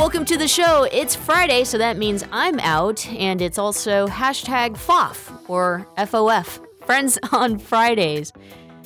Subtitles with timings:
[0.00, 0.88] Welcome to the show.
[0.90, 7.18] It's Friday, so that means I'm out, and it's also hashtag FOF or FOF, Friends
[7.32, 8.32] on Fridays.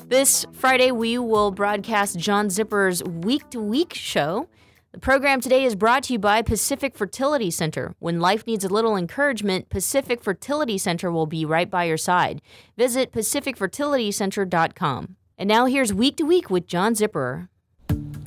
[0.08, 4.48] This Friday, we will broadcast John Zipperer's Week to Week show.
[4.90, 7.94] The program today is brought to you by Pacific Fertility Center.
[8.00, 12.42] When life needs a little encouragement, Pacific Fertility Center will be right by your side.
[12.76, 15.16] Visit pacificfertilitycenter.com.
[15.38, 17.50] And now here's Week to Week with John Zipperer.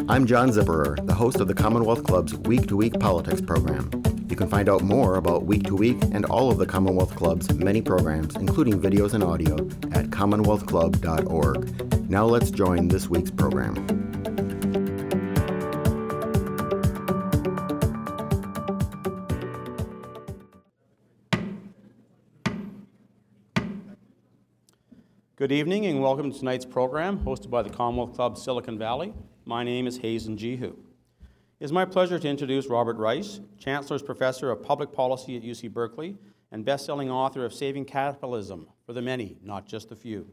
[0.05, 3.89] I'm John Zipperer, the host of the Commonwealth Club's Week to Week Politics program.
[4.29, 7.53] You can find out more about Week to Week and all of the Commonwealth Club's
[7.53, 9.55] many programs, including videos and audio,
[9.91, 12.09] at commonwealthclub.org.
[12.09, 13.75] Now let's join this week's program.
[25.37, 29.13] Good evening and welcome to tonight's program hosted by the Commonwealth Club Silicon Valley.
[29.45, 30.75] My name is Hazen Jehu.
[31.59, 33.25] It is my pleasure to introduce Robert Reich,
[33.59, 36.17] Chancellor's Professor of Public Policy at UC Berkeley
[36.51, 40.27] and best-selling author of Saving Capitalism for the Many, Not Just the Few.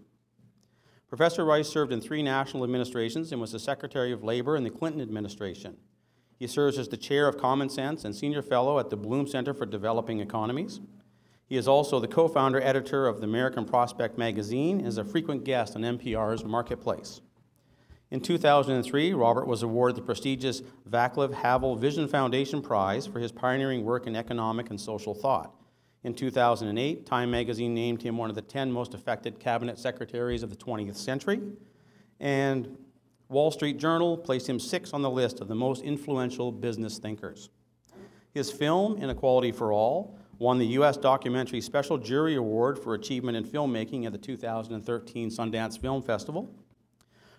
[1.07, 4.71] Professor Rice served in three national administrations and was the Secretary of Labor in the
[4.71, 5.77] Clinton administration.
[6.39, 9.53] He serves as the Chair of Common Cause and Senior Fellow at the Blum Center
[9.53, 10.81] for Developing Economies.
[11.47, 15.45] He is also the co-founder editor of the American Prospect magazine and is a frequent
[15.45, 17.21] guest on NPR's Marketplace.
[18.11, 23.85] In 2003, Robert was awarded the prestigious Vaclav Havel Vision Foundation Prize for his pioneering
[23.85, 25.55] work in economic and social thought.
[26.05, 30.51] In 2008, Time magazine named him one of the 10 most affected cabinet secretaries of
[30.51, 31.41] the 20th century.
[32.21, 32.77] And
[33.29, 37.49] Wall Street Journal placed him sixth on the list of the most influential business thinkers.
[38.33, 40.97] His film, Inequality for All, won the U.S.
[40.97, 46.55] Documentary Special Jury Award for Achievement in Filmmaking at the 2013 Sundance Film Festival.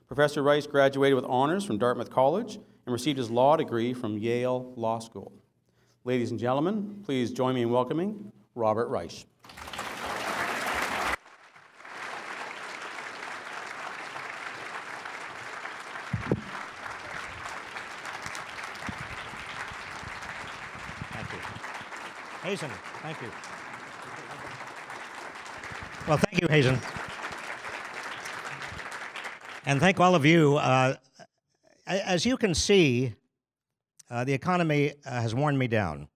[0.08, 4.74] Professor Reich graduated with honors from Dartmouth College and received his law degree from Yale
[4.76, 5.32] Law School.
[6.04, 9.26] Ladies and gentlemen, please join me in welcoming Robert Reich.
[21.12, 22.45] Thank you.
[22.56, 22.72] Hazen,
[23.02, 23.28] thank you.
[26.08, 26.80] Well, thank you, Hazen.
[29.66, 30.56] And thank all of you.
[30.56, 30.96] Uh,
[31.86, 33.14] as you can see,
[34.10, 36.08] uh, the economy uh, has worn me down.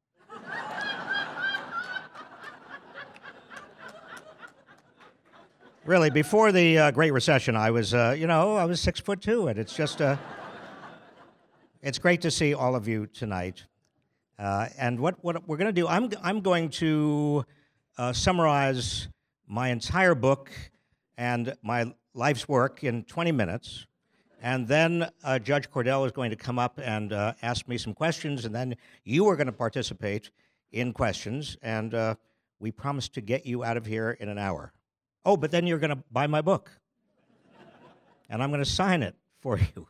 [5.84, 9.20] really, before the uh, Great Recession, I was, uh, you know, I was six foot
[9.20, 10.16] two, and it's just, uh,
[11.82, 13.66] it's great to see all of you tonight.
[14.40, 17.46] And what, what we're going to do, I'm, I'm going to
[18.14, 19.10] summarize
[19.48, 20.52] my entire book
[21.18, 23.86] and my life's work in 20 minutes.
[24.42, 27.94] And then uh, Judge Cordell is going to come up and uh, ask me some
[27.94, 30.32] questions, and then you are going to participate
[30.72, 31.58] in questions.
[31.62, 32.16] And uh,
[32.60, 34.72] we promise to get you out of here in an hour.
[35.26, 36.72] Oh, but then you're going to buy my book,
[38.30, 39.88] and I'm going to sign it for you.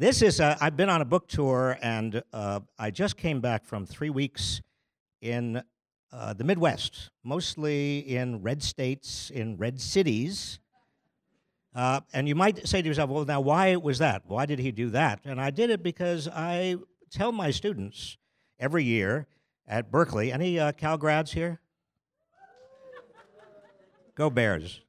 [0.00, 3.66] This is, i have been on a book tour, and uh, I just came back
[3.66, 4.62] from three weeks
[5.20, 5.62] in
[6.10, 10.58] uh, the Midwest, mostly in red states, in red cities.
[11.74, 14.22] Uh, and you might say to yourself, well, now why was that?
[14.26, 15.20] Why did he do that?
[15.26, 16.76] And I did it because I
[17.10, 18.16] tell my students
[18.58, 19.26] every year
[19.68, 21.60] at Berkeley, any uh, Cal grads here?
[24.14, 24.80] Go Bears.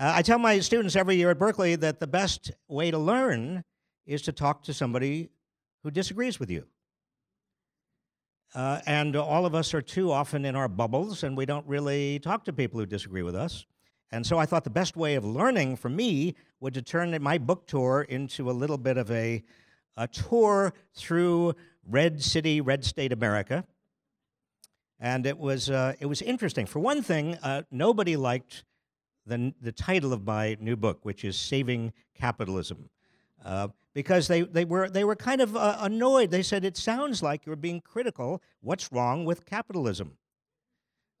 [0.00, 3.64] Uh, I tell my students every year at Berkeley that the best way to learn
[4.06, 5.30] is to talk to somebody
[5.82, 6.66] who disagrees with you.
[8.54, 12.18] Uh, and all of us are too often in our bubbles, and we don't really
[12.18, 13.66] talk to people who disagree with us.
[14.10, 17.38] And so I thought the best way of learning for me would to turn my
[17.38, 19.42] book tour into a little bit of a,
[19.96, 21.54] a tour through
[21.88, 23.64] Red City, Red State America.
[25.00, 26.64] and it was uh, it was interesting.
[26.66, 28.64] For one thing, uh, nobody liked
[29.26, 32.88] the the title of my new book, which is "Saving Capitalism."
[33.44, 36.30] Uh, because they, they were they were kind of uh, annoyed.
[36.30, 38.42] They said it sounds like you're being critical.
[38.60, 40.16] What's wrong with capitalism?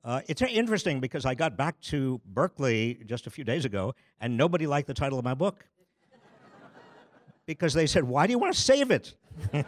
[0.04, 4.36] Uh, it's interesting because I got back to Berkeley just a few days ago, and
[4.36, 5.64] nobody liked the title of my book
[7.46, 9.14] because they said, "Why do you want to save it?"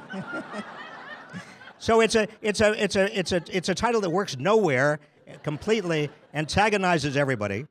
[1.78, 4.98] so it's a it's a it's a it's a it's a title that works nowhere,
[5.42, 7.66] completely antagonizes everybody.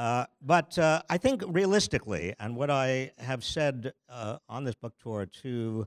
[0.00, 4.94] Uh, but uh, I think realistically, and what I have said uh, on this book
[4.98, 5.84] tour to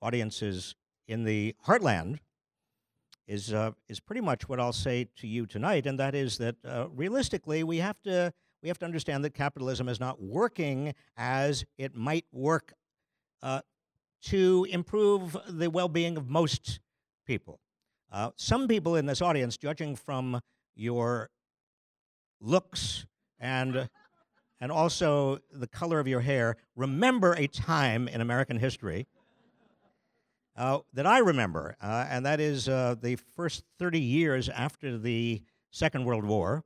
[0.00, 0.76] audiences
[1.08, 2.20] in the heartland
[3.26, 6.54] is uh, is pretty much what I'll say to you tonight, and that is that
[6.64, 8.32] uh, realistically, we have to
[8.62, 12.72] we have to understand that capitalism is not working as it might work
[14.22, 16.78] to improve the well-being of most
[17.26, 17.58] people.
[18.36, 20.40] Some people in this audience, judging from
[20.76, 21.30] your
[22.40, 23.06] looks
[23.38, 23.88] and
[24.60, 29.06] and also the color of your hair, remember a time in American history
[30.56, 35.42] uh, that I remember, uh, and that is uh, the first 30 years after the
[35.70, 36.64] Second World War.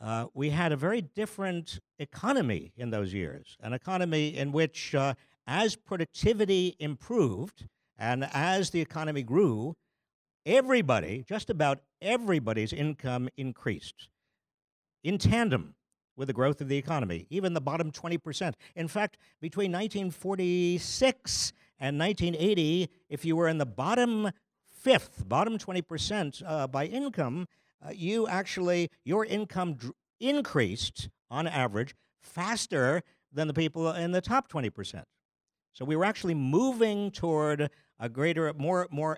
[0.00, 5.14] Uh, we had a very different economy in those years, an economy in which, uh,
[5.46, 7.66] as productivity improved
[7.98, 9.74] and as the economy grew,
[10.46, 14.08] everybody, just about everybody's income increased
[15.02, 15.74] in tandem
[16.20, 18.52] with the growth of the economy, even the bottom 20%.
[18.76, 24.30] In fact, between 1946 and 1980, if you were in the bottom
[24.82, 27.48] fifth, bottom 20% uh, by income,
[27.82, 33.02] uh, you actually, your income dr- increased on average faster
[33.32, 35.02] than the people in the top 20%.
[35.72, 39.16] So we were actually moving toward a greater, more, more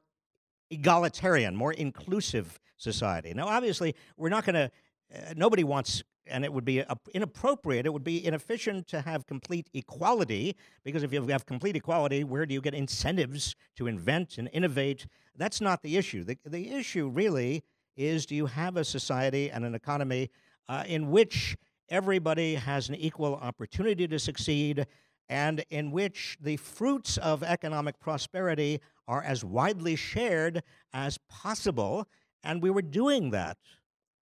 [0.70, 3.34] egalitarian, more inclusive society.
[3.34, 4.70] Now, obviously, we're not going to,
[5.12, 9.68] uh, nobody wants and it would be inappropriate, it would be inefficient to have complete
[9.74, 14.48] equality, because if you have complete equality, where do you get incentives to invent and
[14.52, 15.06] innovate?
[15.36, 16.24] That's not the issue.
[16.24, 17.64] The, the issue really
[17.96, 20.30] is do you have a society and an economy
[20.68, 21.56] uh, in which
[21.88, 24.86] everybody has an equal opportunity to succeed
[25.28, 32.06] and in which the fruits of economic prosperity are as widely shared as possible?
[32.42, 33.58] And we were doing that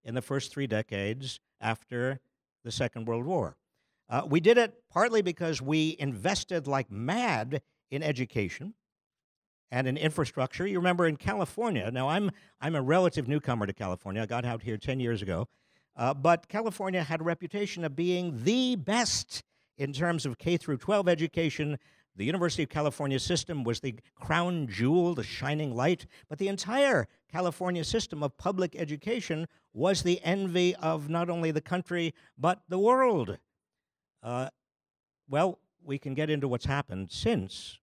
[0.05, 2.20] in the first three decades after
[2.64, 3.56] the Second World War.
[4.08, 8.74] Uh, we did it partly because we invested like mad in education
[9.70, 10.66] and in infrastructure.
[10.66, 12.30] You remember in California, now I'm,
[12.60, 14.22] I'm a relative newcomer to California.
[14.22, 15.46] I got out here 10 years ago.
[15.96, 19.42] Uh, but California had a reputation of being the best
[19.76, 21.78] in terms of K through 12 education.
[22.16, 27.06] The University of California system was the crown jewel, the shining light, but the entire
[27.30, 32.78] California system of public education was the envy of not only the country, but the
[32.78, 33.38] world.
[34.22, 34.49] Uh,
[35.28, 37.78] well, we can get into what's happened since,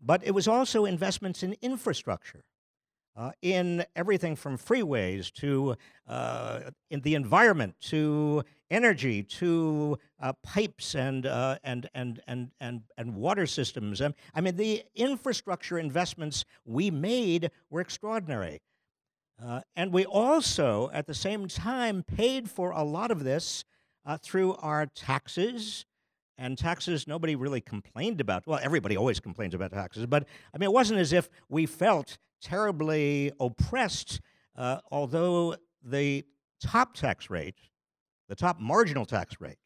[0.00, 2.44] but it was also investments in infrastructure.
[3.16, 5.76] Uh, in everything from freeways to
[6.08, 6.58] uh,
[6.90, 13.14] in the environment to energy to uh, pipes and, uh, and, and, and, and, and
[13.14, 14.02] water systems.
[14.34, 18.60] I mean, the infrastructure investments we made were extraordinary.
[19.42, 23.64] Uh, and we also, at the same time, paid for a lot of this
[24.06, 25.86] uh, through our taxes.
[26.36, 28.46] And taxes, nobody really complained about.
[28.46, 32.18] Well, everybody always complains about taxes, but I mean, it wasn't as if we felt
[32.42, 34.20] terribly oppressed,
[34.56, 36.24] uh, although the
[36.60, 37.58] top tax rate,
[38.28, 39.58] the top marginal tax rate,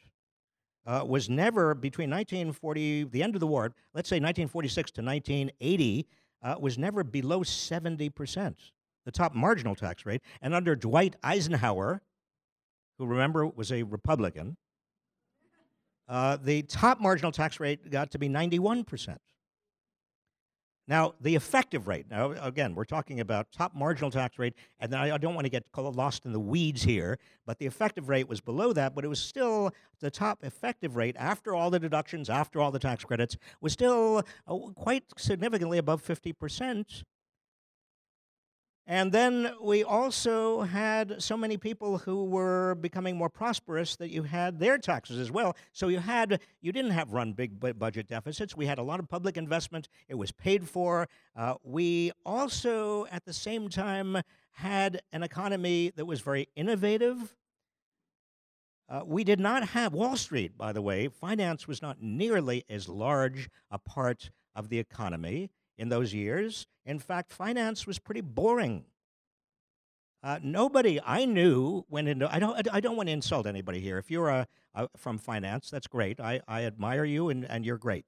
[0.86, 6.06] uh, was never between 1940, the end of the war, let's say 1946 to 1980,
[6.42, 8.72] uh, was never below 70 percent
[9.08, 10.20] the top marginal tax rate.
[10.42, 12.02] And under Dwight Eisenhower,
[12.98, 14.58] who remember was a Republican,
[16.06, 19.16] uh, the top marginal tax rate got to be 91%.
[20.86, 25.14] Now, the effective rate, now again, we're talking about top marginal tax rate, and I,
[25.14, 28.42] I don't want to get lost in the weeds here, but the effective rate was
[28.42, 32.60] below that, but it was still the top effective rate after all the deductions, after
[32.60, 37.04] all the tax credits, was still uh, quite significantly above 50%.
[38.90, 44.22] And then we also had so many people who were becoming more prosperous that you
[44.22, 45.54] had their taxes as well.
[45.74, 48.56] So you had you didn't have run big budget deficits.
[48.56, 49.90] We had a lot of public investment.
[50.08, 51.06] It was paid for.
[51.36, 57.36] Uh, we also, at the same time, had an economy that was very innovative.
[58.88, 61.08] Uh, we did not have Wall Street, by the way.
[61.08, 66.66] Finance was not nearly as large a part of the economy in those years.
[66.84, 68.84] In fact, finance was pretty boring.
[70.22, 72.32] Uh, nobody I knew went into.
[72.32, 72.68] I don't.
[72.72, 73.98] I don't want to insult anybody here.
[73.98, 76.18] If you're a, a from finance, that's great.
[76.18, 78.04] I, I admire you, and, and you're great.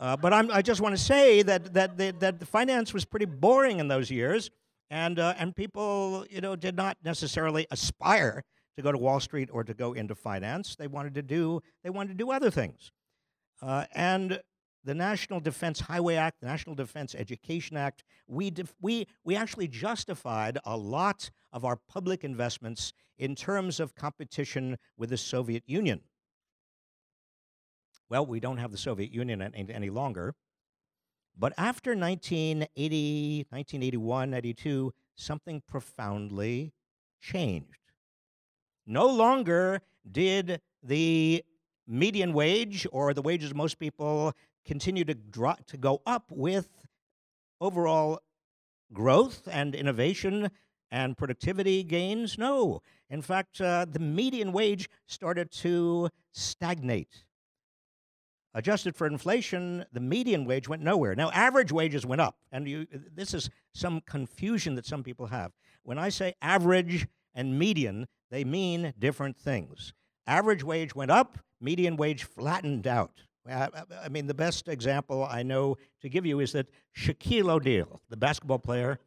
[0.00, 3.04] uh, but I'm, I just want to say that that that, that the finance was
[3.04, 4.50] pretty boring in those years,
[4.90, 8.42] and uh, and people you know did not necessarily aspire
[8.76, 10.74] to go to Wall Street or to go into finance.
[10.74, 12.90] They wanted to do they wanted to do other things,
[13.62, 14.40] uh, and
[14.84, 19.66] the National Defense Highway Act, the National Defense Education Act, we, def- we, we actually
[19.66, 26.02] justified a lot of our public investments in terms of competition with the Soviet Union.
[28.08, 30.34] Well, we don't have the Soviet Union any, any longer.
[31.36, 36.72] But after 1980, 1981, 82, something profoundly
[37.20, 37.66] changed.
[38.86, 41.44] No longer did the
[41.86, 44.32] median wage or the wages of most people
[44.64, 46.68] continue to, drop, to go up with
[47.60, 48.20] overall
[48.92, 50.50] growth and innovation
[50.90, 52.38] and productivity gains?
[52.38, 52.82] No.
[53.08, 57.24] In fact, uh, the median wage started to stagnate.
[58.54, 61.14] Adjusted for inflation, the median wage went nowhere.
[61.14, 65.52] Now, average wages went up, and you, this is some confusion that some people have.
[65.82, 69.92] When I say average and median, they mean different things.
[70.26, 73.22] Average wage went up, median wage flattened out.
[73.48, 78.16] I mean, the best example I know to give you is that Shaquille O'Neal, the
[78.16, 78.98] basketball player,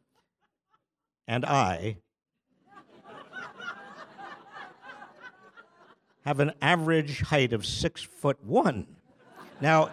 [1.28, 1.98] and I
[6.24, 8.86] have an average height of six foot one.
[9.60, 9.90] Now,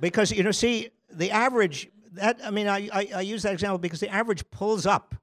[0.00, 3.78] because, you know, see, the average, that, I mean, I, I, I use that example
[3.78, 5.14] because the average pulls up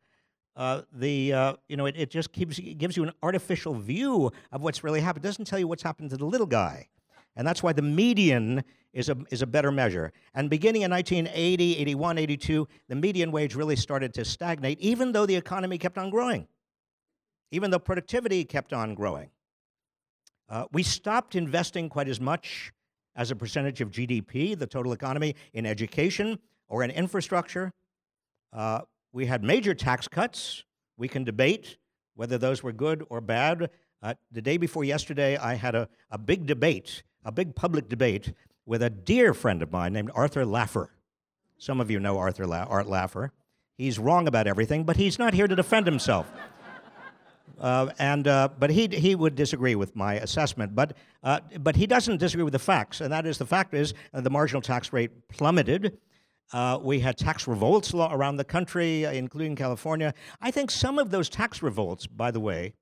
[0.55, 4.61] uh, the uh, you know it, it just keeps gives you an artificial view of
[4.61, 5.25] what's really happened.
[5.25, 6.87] It doesn't tell you what's happened to the little guy.
[7.35, 10.11] And that's why the median is a, is a better measure.
[10.33, 15.25] And beginning in 1980, 81, 82, the median wage really started to stagnate, even though
[15.25, 16.47] the economy kept on growing,
[17.51, 19.29] even though productivity kept on growing.
[20.49, 22.73] Uh, we stopped investing quite as much
[23.15, 27.71] as a percentage of GDP, the total economy, in education or in infrastructure.
[28.51, 28.81] Uh,
[29.13, 30.63] we had major tax cuts.
[30.97, 31.77] We can debate
[32.15, 33.69] whether those were good or bad.
[34.03, 38.33] Uh, the day before yesterday, I had a, a big debate a big public debate
[38.65, 40.87] with a dear friend of mine named Arthur Laffer.
[41.57, 43.31] Some of you know Arthur La- Art Laffer.
[43.77, 46.31] He's wrong about everything, but he's not here to defend himself.
[47.59, 51.85] Uh, and uh, but he he would disagree with my assessment, but uh, but he
[51.85, 54.91] doesn't disagree with the facts, and that is the fact is uh, the marginal tax
[54.91, 55.95] rate plummeted.
[56.53, 60.13] Uh, we had tax revolts around the country, uh, including California.
[60.41, 62.73] I think some of those tax revolts, by the way,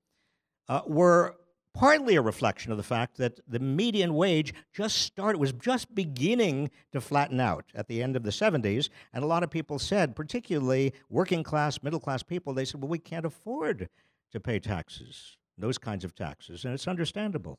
[0.86, 1.36] were
[1.72, 6.68] partly a reflection of the fact that the median wage just started was just beginning
[6.90, 10.16] to flatten out at the end of the 70s and a lot of people said
[10.16, 13.88] particularly working class middle class people they said well we can't afford
[14.32, 16.64] to pay taxes those kinds of taxes.
[16.64, 17.58] And it's understandable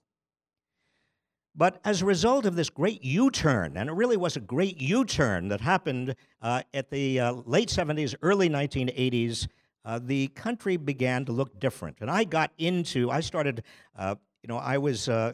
[1.55, 5.50] but as a result of this great U-turn, and it really was a great U-turn
[5.50, 9.48] that happened uh, at the uh, late 70s, early 1980s,
[9.84, 11.98] uh, the country began to look different.
[12.00, 13.63] And I got into, I started,
[13.98, 15.34] uh, you know, I was, uh,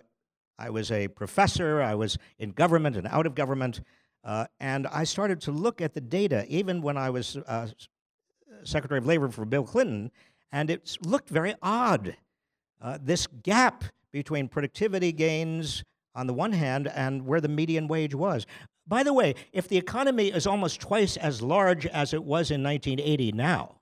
[0.57, 3.81] I was a professor, I was in government and out of government,
[4.23, 7.37] uh, and I started to look at the data, even when I was
[8.63, 10.11] Secretary of Labor for Bill Clinton,
[10.51, 12.17] and it looked very odd.
[13.01, 15.83] This gap between productivity gains
[16.17, 18.45] on the one hand and where the median wage was.
[18.87, 22.63] By the way, if the economy is almost twice as large as it was in
[22.63, 23.75] 1980 now,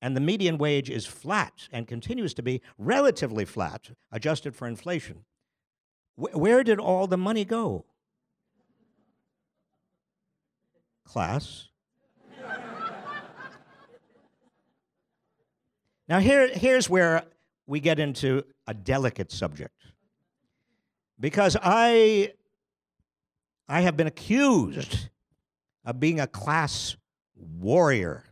[0.00, 5.24] and the median wage is flat and continues to be relatively flat, adjusted for inflation.
[6.16, 7.84] Wh- where did all the money go?
[11.04, 11.66] Class.
[16.08, 17.24] now, here, here's where
[17.66, 19.74] we get into a delicate subject.
[21.20, 22.32] Because I,
[23.68, 25.10] I have been accused
[25.84, 26.96] of being a class
[27.36, 28.24] warrior.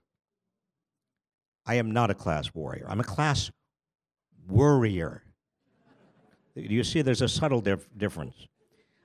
[1.67, 2.87] I am not a class warrior.
[2.89, 3.51] I'm a class
[4.49, 5.23] worrier.
[6.55, 8.35] You see, there's a subtle dif- difference.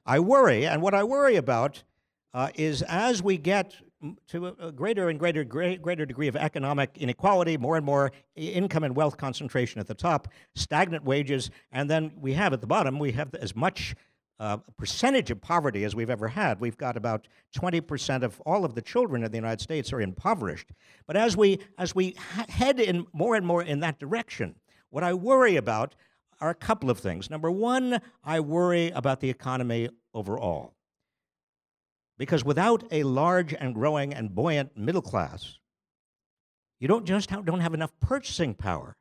[0.06, 1.84] I worry, and what I worry about
[2.34, 3.76] uh, is as we get
[4.28, 8.96] to a greater and greater greater degree of economic inequality, more and more income and
[8.96, 13.12] wealth concentration at the top, stagnant wages, and then we have at the bottom we
[13.12, 13.96] have as much
[14.40, 16.60] uh, percentage of poverty as we've ever had.
[16.60, 20.72] We've got about 20% of all of the children in the United States are impoverished.
[21.08, 22.16] But as we, as we
[22.50, 24.56] head in more and more in that direction,
[24.90, 25.96] what I worry about
[26.42, 27.30] are a couple of things.
[27.30, 30.74] Number one, I worry about the economy overall.
[32.18, 35.58] Because without a large and growing and buoyant middle class,
[36.80, 38.96] you don't just have, don't have enough purchasing power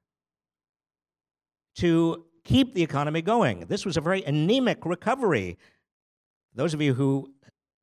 [1.77, 3.67] to keep the economy going.
[3.67, 5.59] This was a very anemic recovery.
[6.55, 7.33] Those of you who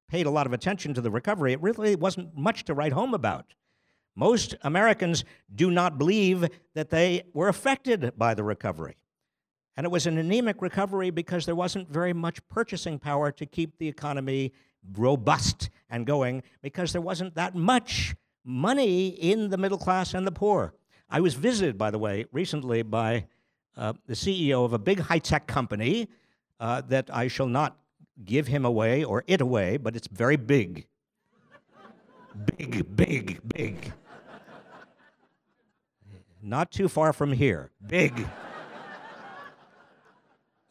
[0.09, 3.13] paid a lot of attention to the recovery, it really wasn't much to write home
[3.13, 3.53] about.
[4.15, 8.97] Most Americans do not believe that they were affected by the recovery.
[9.79, 13.77] And it was an anemic recovery because there wasn't very much purchasing power to keep
[13.77, 14.51] the economy
[14.97, 20.33] robust and going because there wasn't that much money in the middle class and the
[20.33, 20.73] poor.
[21.09, 23.27] I was visited, by the way, recently by
[23.77, 26.09] uh, the CEO of a big high tech company
[26.59, 27.77] uh, that I shall not
[28.25, 30.87] give him away or it away, but it's very big.
[32.57, 33.93] big, big, big.
[36.41, 37.71] Not too far from here.
[37.87, 38.27] Big.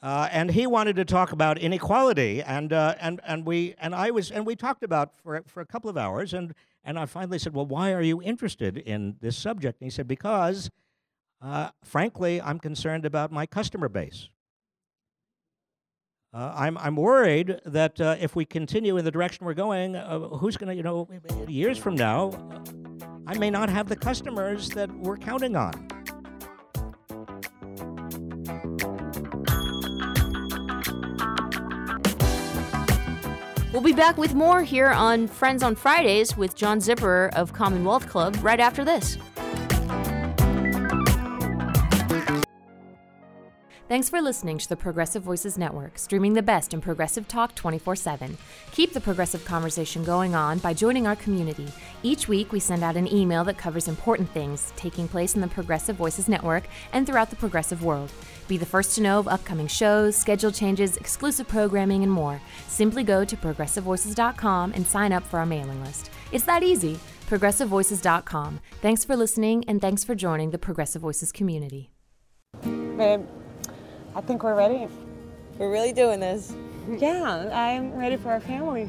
[0.00, 4.12] Uh, and he wanted to talk about inequality, and uh, and and we and I
[4.12, 7.38] was and we talked about for for a couple of hours, and and I finally
[7.38, 9.80] said, well, why are you interested in this subject?
[9.80, 10.70] And he said, because,
[11.42, 14.28] uh, frankly, I'm concerned about my customer base.
[16.32, 20.20] Uh, I'm I'm worried that uh, if we continue in the direction we're going, uh,
[20.20, 21.08] who's going to you know
[21.48, 22.30] years from now,
[23.26, 25.97] I may not have the customers that we're counting on.
[33.78, 38.08] We'll be back with more here on Friends on Fridays with John Zipperer of Commonwealth
[38.08, 39.16] Club right after this.
[43.88, 47.94] Thanks for listening to the Progressive Voices Network, streaming the best in progressive talk 24
[47.94, 48.36] 7.
[48.72, 51.68] Keep the progressive conversation going on by joining our community.
[52.02, 55.46] Each week, we send out an email that covers important things taking place in the
[55.46, 58.10] Progressive Voices Network and throughout the progressive world.
[58.48, 62.40] Be the first to know of upcoming shows, schedule changes, exclusive programming, and more.
[62.66, 66.10] Simply go to progressivevoices.com and sign up for our mailing list.
[66.32, 66.98] It's that easy.
[67.28, 68.60] ProgressiveVoices.com.
[68.80, 71.90] Thanks for listening and thanks for joining the Progressive Voices community.
[72.62, 73.26] Babe,
[74.16, 74.88] I think we're ready.
[75.58, 76.54] We're really doing this.
[76.88, 78.88] Yeah, I'm ready for our family.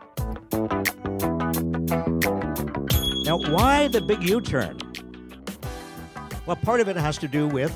[3.31, 4.77] Now, why the big U turn?
[6.45, 7.73] Well, part of it has to do with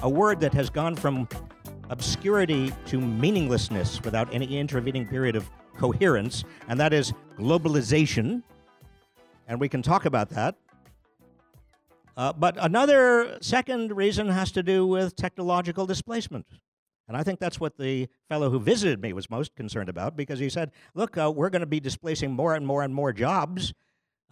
[0.00, 1.28] a word that has gone from
[1.90, 8.44] obscurity to meaninglessness without any intervening period of coherence, and that is globalization.
[9.48, 10.54] And we can talk about that.
[12.16, 16.46] Uh, but another second reason has to do with technological displacement.
[17.08, 20.38] And I think that's what the fellow who visited me was most concerned about because
[20.38, 23.74] he said, look, uh, we're going to be displacing more and more and more jobs.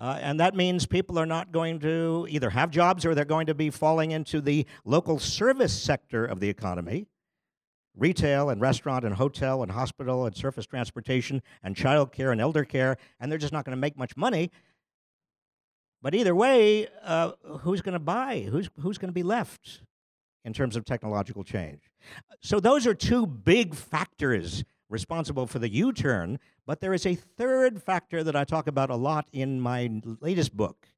[0.01, 3.47] Uh, and that means people are not going to either have jobs or they're going
[3.47, 7.07] to be falling into the local service sector of the economy
[7.97, 12.65] retail and restaurant and hotel and hospital and surface transportation and child care and elder
[12.65, 14.51] care, and they're just not going to make much money.
[16.01, 18.47] But either way, uh, who's going to buy?
[18.51, 19.83] Who's, who's going to be left
[20.45, 21.91] in terms of technological change?
[22.41, 27.15] So, those are two big factors responsible for the U turn, but there is a
[27.15, 29.89] third factor that I talk about a lot in my
[30.21, 30.89] latest book.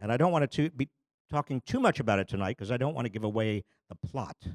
[0.00, 0.88] And I don't want to be
[1.30, 4.36] talking too much about it tonight because I don't want to give away the plot.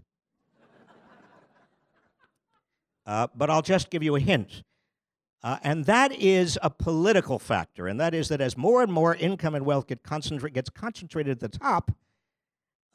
[3.05, 4.63] uh, but I'll just give you a hint.
[5.43, 9.15] Uh, and that is a political factor, and that is that as more and more
[9.15, 11.91] income and wealth get concentra- gets concentrated at the top,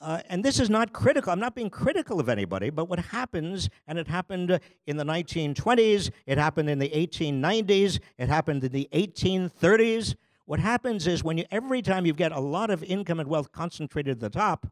[0.03, 1.33] uh, and this is not critical.
[1.33, 6.11] I'm not being critical of anybody, but what happens, and it happened in the 1920s,
[6.27, 10.17] it happened in the 1890s, it happened in the 1830s.
[10.45, 13.53] What happens is when you, every time you get a lot of income and wealth
[13.53, 14.67] concentrated at the top,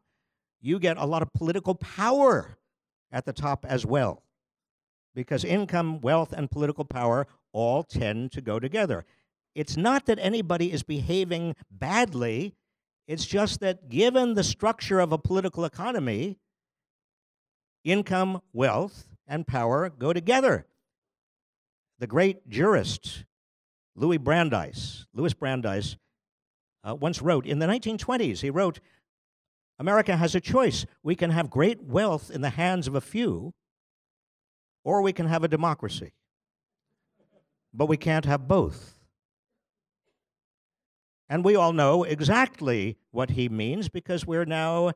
[0.59, 2.57] you get a lot of political power
[3.11, 4.23] at the top as well.
[5.15, 9.05] Because income, wealth, and political power all tend to go together.
[9.55, 12.55] It's not that anybody is behaving badly,
[13.07, 16.37] it's just that given the structure of a political economy,
[17.83, 20.65] income, wealth, and power go together.
[21.99, 23.25] The great jurist
[23.95, 25.97] Louis Brandeis, Louis Brandeis,
[26.83, 28.79] uh, once wrote in the 1920s, he wrote,
[29.77, 30.85] America has a choice.
[31.03, 33.53] We can have great wealth in the hands of a few,
[34.83, 36.13] or we can have a democracy.
[37.73, 39.00] But we can't have both.
[41.31, 44.91] And we all know exactly what he means because we're now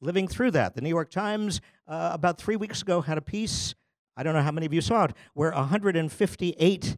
[0.00, 0.74] living through that.
[0.74, 3.76] The New York Times, uh, about three weeks ago, had a piece,
[4.16, 6.96] I don't know how many of you saw it, where 158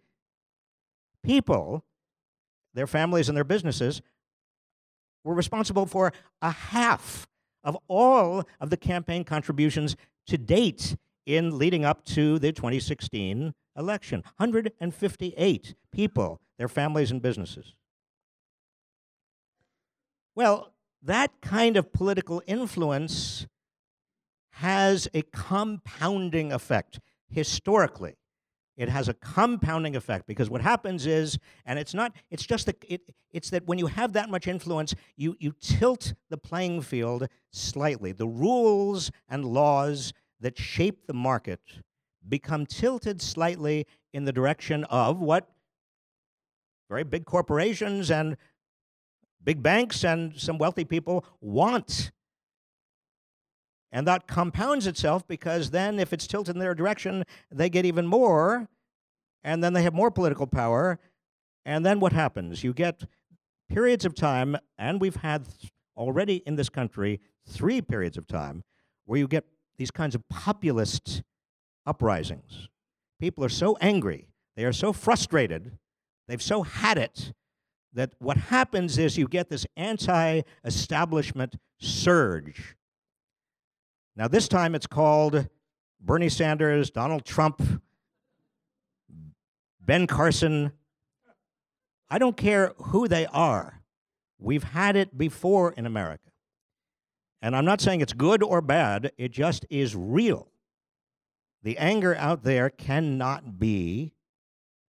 [1.23, 1.85] people,
[2.73, 4.01] their families and their businesses,
[5.25, 7.29] were responsible for a half
[7.65, 9.95] of all of the campaign contributions
[10.27, 10.97] to date
[11.27, 14.23] in leading up to the 2016 election.
[14.39, 17.75] 158 people, their families and businesses.
[20.35, 23.47] Well, that kind of political influence
[24.53, 28.17] has a compounding effect historically.
[28.77, 32.85] It has a compounding effect because what happens is, and it's not, it's just that
[32.89, 37.29] it, it's that when you have that much influence, you, you tilt the playing field
[37.53, 38.11] slightly.
[38.11, 41.61] The rules and laws that shape the market
[42.29, 45.51] become tilted slightly in the direction of what
[46.89, 48.37] very big corporations and
[49.45, 52.11] big banks and some wealthy people want.
[53.93, 58.07] And that compounds itself because then, if it's tilted in their direction, they get even
[58.07, 58.69] more,
[59.45, 60.99] and then they have more political power.
[61.65, 62.65] And then what happens?
[62.65, 63.05] You get
[63.69, 65.47] periods of time, and we've had
[65.97, 68.65] already in this country three periods of time
[69.05, 69.45] where you get
[69.77, 71.23] these kinds of populist
[71.87, 72.69] uprisings.
[73.21, 75.79] People are so angry, they are so frustrated,
[76.27, 77.33] they've so had it
[77.95, 82.77] that what happens is you get this anti establishment surge.
[84.17, 85.49] Now, this time it's called
[86.01, 87.63] Bernie Sanders, Donald Trump,
[89.81, 90.73] Ben Carson.
[92.11, 93.83] I don't care who they are.
[94.39, 96.31] We've had it before in America.
[97.41, 100.49] And I'm not saying it's good or bad, it just is real.
[101.63, 104.13] The anger out there cannot be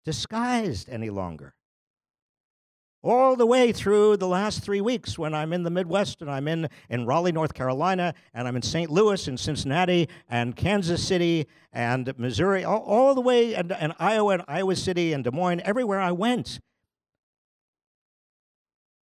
[0.04, 1.54] disguised any longer
[3.04, 6.48] all the way through the last three weeks when I'm in the Midwest and I'm
[6.48, 8.90] in, in Raleigh, North Carolina, and I'm in St.
[8.90, 14.34] Louis and Cincinnati and Kansas City and Missouri, all, all the way, and, and Iowa
[14.34, 16.60] and Iowa City and Des Moines, everywhere I went.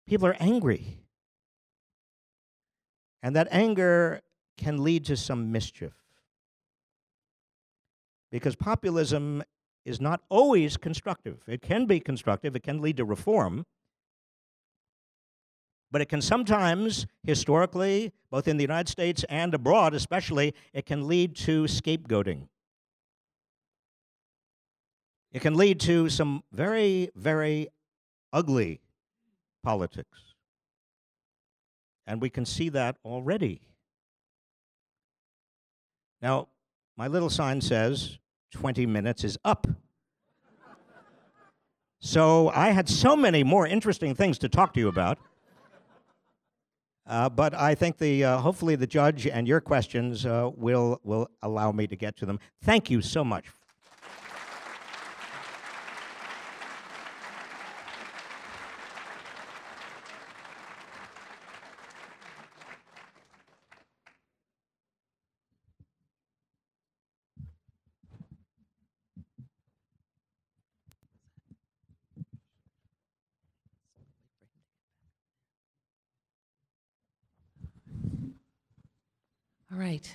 [0.06, 0.98] People are angry.
[3.22, 4.20] And that anger
[4.56, 5.92] can lead to some mischief.
[8.32, 9.44] Because populism
[9.84, 11.42] is not always constructive.
[11.46, 13.64] It can be constructive, it can lead to reform,
[15.92, 21.06] but it can sometimes, historically, both in the United States and abroad especially, it can
[21.06, 22.48] lead to scapegoating.
[25.32, 27.68] It can lead to some very, very
[28.32, 28.80] ugly
[29.62, 30.34] politics.
[32.06, 33.60] And we can see that already.
[36.22, 36.48] Now,
[36.96, 38.18] my little sign says
[38.52, 39.66] 20 minutes is up.
[42.00, 45.18] So I had so many more interesting things to talk to you about.
[47.06, 51.28] Uh, but I think the uh, hopefully the judge and your questions uh, will will
[51.42, 52.38] allow me to get to them.
[52.62, 53.46] Thank you so much.
[79.72, 80.14] All right.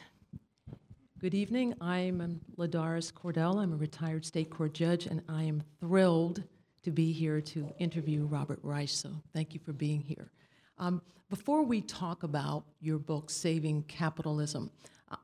[1.20, 1.74] Good evening.
[1.82, 3.58] I'm LaDoris Cordell.
[3.58, 6.44] I'm a retired state court judge, and I am thrilled
[6.84, 8.90] to be here to interview Robert Reich.
[8.90, 10.30] So thank you for being here.
[10.78, 14.70] Um, before we talk about your book, Saving Capitalism,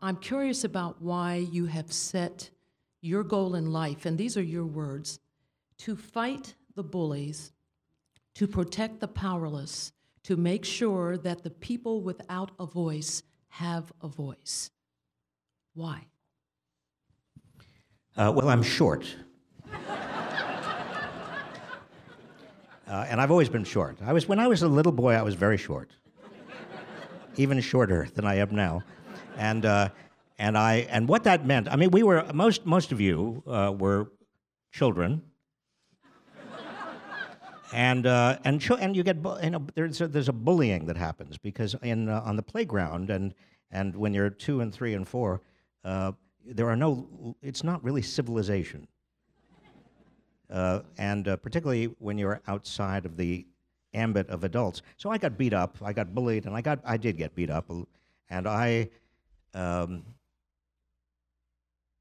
[0.01, 2.49] I'm curious about why you have set
[3.01, 5.19] your goal in life, and these are your words
[5.79, 7.51] to fight the bullies,
[8.33, 9.91] to protect the powerless,
[10.23, 13.21] to make sure that the people without a voice
[13.53, 14.71] have a voice.
[15.75, 16.07] Why?
[18.17, 19.15] Uh, well, I'm short.
[22.85, 23.97] Uh, and I've always been short.
[24.03, 25.91] I was when I was a little boy, I was very short.
[27.37, 28.83] even shorter than I am now,
[29.37, 29.89] and uh,
[30.37, 31.71] and I and what that meant.
[31.71, 34.11] I mean, we were most most of you uh, were
[34.71, 35.21] children,
[37.73, 40.97] and uh, and and you get bu- you know there's a, there's a bullying that
[40.97, 43.33] happens because in uh, on the playground and
[43.71, 45.41] and when you're two and three and four,
[45.83, 46.11] uh,
[46.45, 47.35] there are no.
[47.41, 48.87] It's not really civilization.
[50.49, 53.47] Uh, and uh, particularly when you're outside of the
[53.95, 54.83] ambit of adults.
[54.97, 57.49] So I got beat up, I got bullied, and I got I did get beat
[57.49, 57.71] up,
[58.29, 58.89] and I,
[59.55, 60.03] um,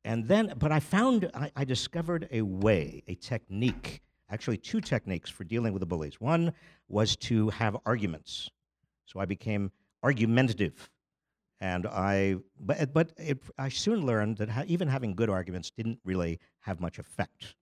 [0.04, 4.02] and then but I found I, I discovered a way, a technique,
[4.32, 6.20] actually two techniques for dealing with the bullies.
[6.20, 6.52] One
[6.88, 8.50] was to have arguments,
[9.04, 9.70] so I became
[10.02, 10.90] argumentative.
[11.60, 16.00] And I, but, but it, I soon learned that ha- even having good arguments didn't
[16.04, 17.54] really have much effect.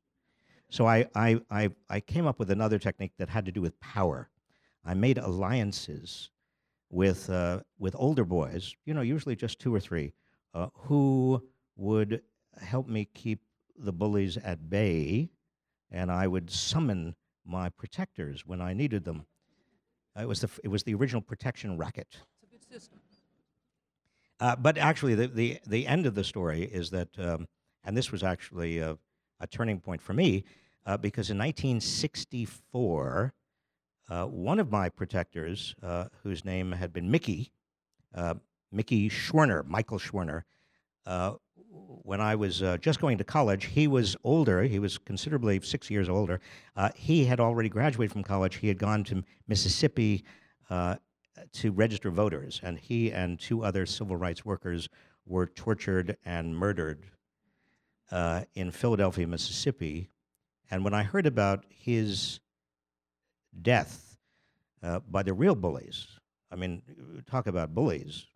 [0.70, 3.78] So I, I, I, I came up with another technique that had to do with
[3.80, 4.30] power.
[4.84, 6.30] I made alliances
[6.88, 10.14] with, uh, with older boys, you know, usually just two or three,
[10.54, 11.42] uh, who
[11.76, 12.22] would
[12.58, 13.40] help me keep
[13.76, 15.28] the bullies at bay,
[15.90, 19.26] and I would summon my protectors when I needed them.
[20.18, 22.08] It, was the, it was the original protection racket.
[22.42, 23.00] It's a good system.
[24.40, 27.46] Uh, but actually, the, the, the end of the story is that, um,
[27.84, 28.96] and this was actually a,
[29.38, 30.44] a turning point for me,
[30.86, 33.34] uh, because in 1964,
[34.08, 37.52] uh, one of my protectors, uh, whose name had been Mickey,
[38.14, 38.34] uh,
[38.72, 40.42] Mickey Schwerner, Michael Schwerner,
[41.04, 41.34] uh,
[42.02, 44.62] when I was uh, just going to college, he was older.
[44.62, 46.40] He was considerably six years older.
[46.76, 48.56] Uh, he had already graduated from college.
[48.56, 50.24] He had gone to Mississippi
[50.70, 50.96] uh,
[51.52, 54.88] to register voters, and he and two other civil rights workers
[55.26, 57.06] were tortured and murdered
[58.10, 60.10] uh, in Philadelphia, Mississippi.
[60.70, 62.40] And when I heard about his
[63.62, 64.16] death
[64.82, 66.06] uh, by the real bullies,
[66.50, 66.82] I mean,
[67.30, 68.26] talk about bullies.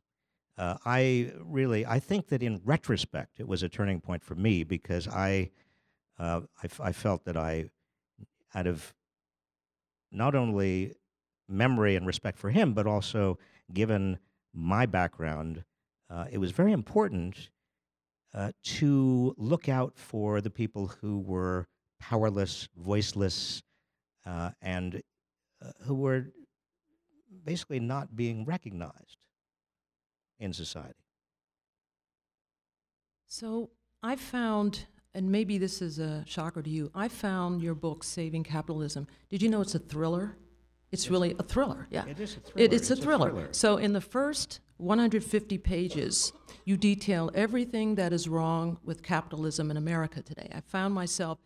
[0.57, 4.62] Uh, I really, I think that in retrospect, it was a turning point for me
[4.62, 5.51] because I,
[6.19, 7.71] uh, I, f- I felt that I,
[8.55, 8.95] out of
[10.12, 10.95] not only
[11.49, 13.37] memory and respect for him, but also
[13.73, 14.19] given
[14.53, 15.64] my background,
[16.09, 17.51] uh, it was very important
[18.33, 21.67] uh, to look out for the people who were
[21.99, 23.62] powerless, voiceless,
[24.25, 25.03] uh, and
[25.64, 26.27] uh, who were
[27.45, 29.19] basically not being recognized
[30.44, 30.94] in society.
[33.26, 33.70] So
[34.02, 38.44] I found, and maybe this is a shocker to you, I found your book, Saving
[38.44, 39.07] Capitalism.
[39.30, 40.37] Did you know it's a thriller?
[40.92, 42.07] It's really a thriller, yeah.
[42.07, 42.64] It is a It- thriller.
[42.66, 43.30] it's, a, It's a thriller.
[43.30, 43.48] thriller.
[43.52, 46.33] So in the first 150 pages,
[46.64, 50.48] you detail everything that is wrong with capitalism in America today.
[50.54, 51.38] I found myself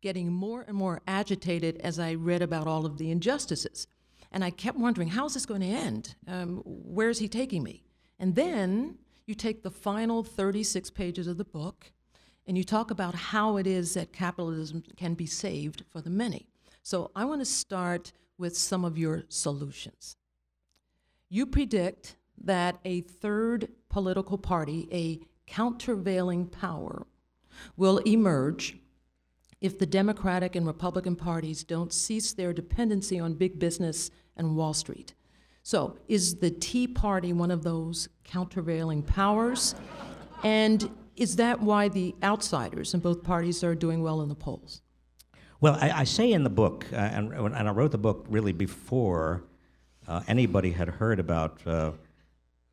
[0.00, 3.86] getting more and more agitated as I read about all of the injustices.
[4.32, 6.14] And I kept wondering, how's this going to end?
[6.26, 7.84] Um, where's he taking me?
[8.18, 11.92] And then you take the final 36 pages of the book
[12.46, 16.48] and you talk about how it is that capitalism can be saved for the many.
[16.82, 20.16] So I want to start with some of your solutions.
[21.28, 27.06] You predict that a third political party, a countervailing power,
[27.76, 28.78] will emerge
[29.60, 34.72] if the Democratic and Republican parties don't cease their dependency on big business and Wall
[34.72, 35.14] Street.
[35.68, 39.74] So, is the Tea Party one of those countervailing powers?
[40.42, 44.80] And is that why the outsiders in both parties are doing well in the polls?
[45.60, 48.54] Well, I, I say in the book, uh, and, and I wrote the book really
[48.54, 49.44] before
[50.06, 51.92] uh, anybody had heard about uh,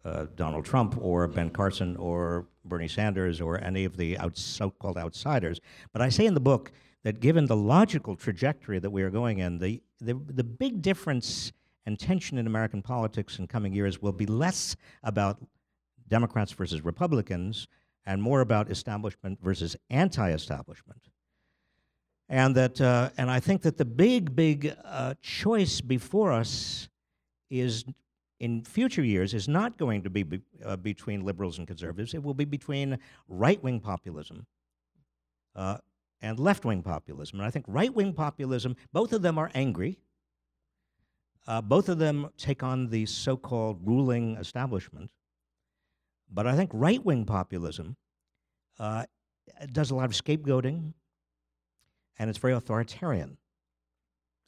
[0.05, 4.97] uh, Donald Trump or Ben Carson or Bernie Sanders or any of the out, so-called
[4.97, 5.59] outsiders.
[5.91, 6.71] But I say in the book
[7.03, 11.51] that given the logical trajectory that we are going in, the, the, the big difference
[11.85, 15.37] and tension in American politics in coming years will be less about
[16.07, 17.67] Democrats versus Republicans
[18.05, 21.01] and more about establishment versus anti-establishment
[22.29, 26.89] and that uh, and I think that the big big uh, choice before us
[27.49, 27.85] is
[28.39, 32.13] in future years is not going to be, be uh, between liberals and conservatives.
[32.13, 32.97] It will be between
[33.29, 34.45] right wing populism
[35.55, 35.77] uh,
[36.21, 37.39] and left wing populism.
[37.39, 39.99] And I think right wing populism, both of them are angry.
[41.47, 45.11] Uh, both of them take on the so called ruling establishment.
[46.31, 47.95] But I think right wing populism
[48.79, 49.05] uh,
[49.71, 50.93] does a lot of scapegoating
[52.17, 53.37] and it's very authoritarian.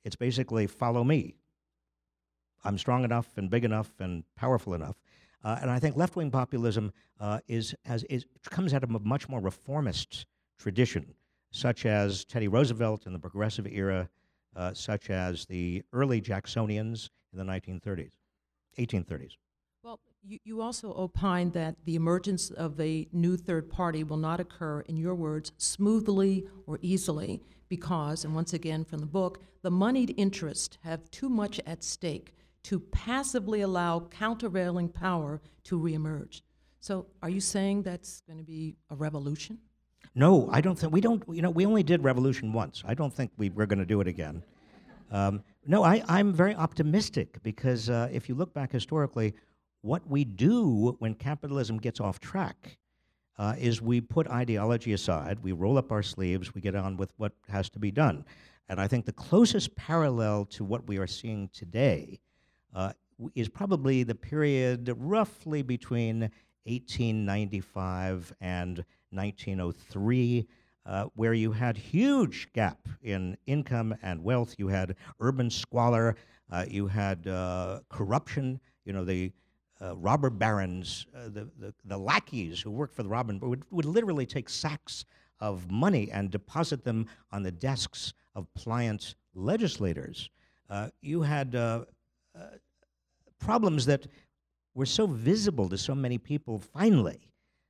[0.03, 1.35] It's basically follow me.
[2.63, 4.95] I'm strong enough and big enough and powerful enough.
[5.43, 8.99] Uh, and I think left wing populism uh, is, has, is, comes out of a
[8.99, 10.25] much more reformist
[10.57, 11.13] tradition,
[11.51, 14.09] such as Teddy Roosevelt in the progressive era,
[14.57, 18.11] uh, such as the early Jacksonians in the 1930s,
[18.77, 19.37] 1830s.
[19.83, 24.39] Well, You, you also opine that the emergence of a new third party will not
[24.39, 29.71] occur, in your words, smoothly or easily because, and once again from the book, the
[29.71, 36.41] moneyed interests have too much at stake to passively allow countervailing power to reemerge.
[36.79, 39.59] So, are you saying that's going to be a revolution?
[40.17, 41.21] No, I don't think we don't.
[41.31, 42.81] You know, we only did revolution once.
[42.87, 44.41] I don't think we, we're going to do it again.
[45.11, 49.35] Um, no, I, I'm very optimistic because uh, if you look back historically,
[49.81, 52.79] what we do when capitalism gets off track
[53.37, 57.13] uh, is we put ideology aside, we roll up our sleeves, we get on with
[57.17, 58.25] what has to be done.
[58.69, 62.19] And I think the closest parallel to what we are seeing today
[62.73, 62.91] uh,
[63.35, 66.21] is probably the period roughly between
[66.65, 70.47] 1895 and 1903.
[70.85, 76.15] Uh, where you had huge gap in income and wealth, you had urban squalor,
[76.49, 78.57] uh, you had uh, corruption.
[78.85, 79.33] You know the
[79.81, 83.85] uh, robber barons, uh, the, the, the lackeys who worked for the robber would, would
[83.85, 85.03] literally take sacks
[85.41, 90.29] of money and deposit them on the desks of pliant legislators.
[90.69, 91.55] Uh, you had
[93.39, 94.07] problems that
[94.73, 97.26] were so visible to so many people finally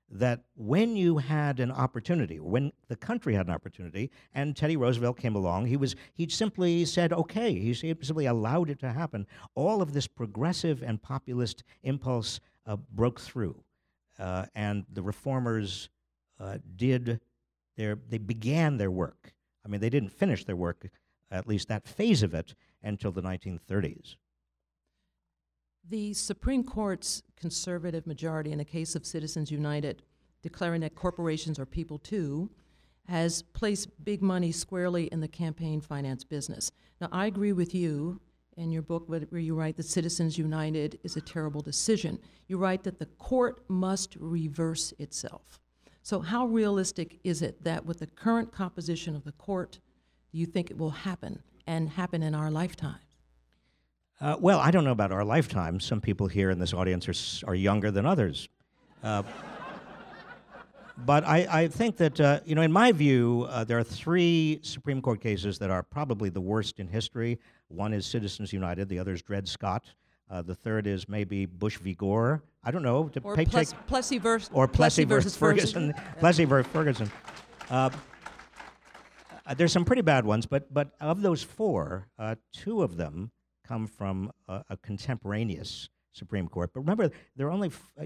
[0.09, 5.17] that when you had an opportunity, when the country had an opportunity, and Teddy Roosevelt
[5.17, 9.27] came along, he was he simply said, "Okay." He simply allowed it to happen.
[9.55, 13.63] All of this progressive and populist impulse uh, broke through,
[14.17, 15.89] uh, and the reformers
[16.39, 17.19] uh, did
[17.75, 19.33] their they began their work.
[19.65, 20.87] I mean, they didn't finish their work,
[21.29, 24.15] at least that phase of it, until the 1930s.
[25.89, 30.03] The Supreme Court's conservative majority in the case of Citizens United,
[30.41, 32.49] declaring that corporations are people too,
[33.07, 36.71] has placed big money squarely in the campaign finance business.
[36.99, 38.19] Now, I agree with you
[38.57, 42.19] in your book where you write that Citizens United is a terrible decision.
[42.49, 45.61] You write that the court must reverse itself.
[46.03, 49.79] So, how realistic is it that with the current composition of the court,
[50.33, 52.99] do you think it will happen and happen in our lifetime?
[54.19, 55.79] Uh, well, I don't know about our lifetime.
[55.79, 58.49] Some people here in this audience are, are younger than others.
[59.03, 59.21] Uh,
[61.05, 64.59] but I, I, think that, uh, you know, in my view, uh, there are three
[64.63, 67.37] Supreme Court cases that are probably the worst in history.
[67.67, 69.85] One is Citizens United, the other is Dred Scott.
[70.31, 71.93] Uh, the third is maybe Bush v.
[71.93, 72.41] Gore.
[72.63, 73.11] I don't know.
[73.23, 75.93] or Plessy, Plessy versus, or Plessy, versus Ferguson.
[75.93, 76.19] Ferguson.
[76.19, 77.11] Plessy versus Ferguson.
[77.69, 77.91] Uh,
[79.55, 82.07] there's some pretty bad ones, but, but of those four,
[82.51, 83.31] two of them
[83.67, 86.71] come from a, a contemporaneous Supreme Court.
[86.73, 88.05] But remember, they're only f- uh,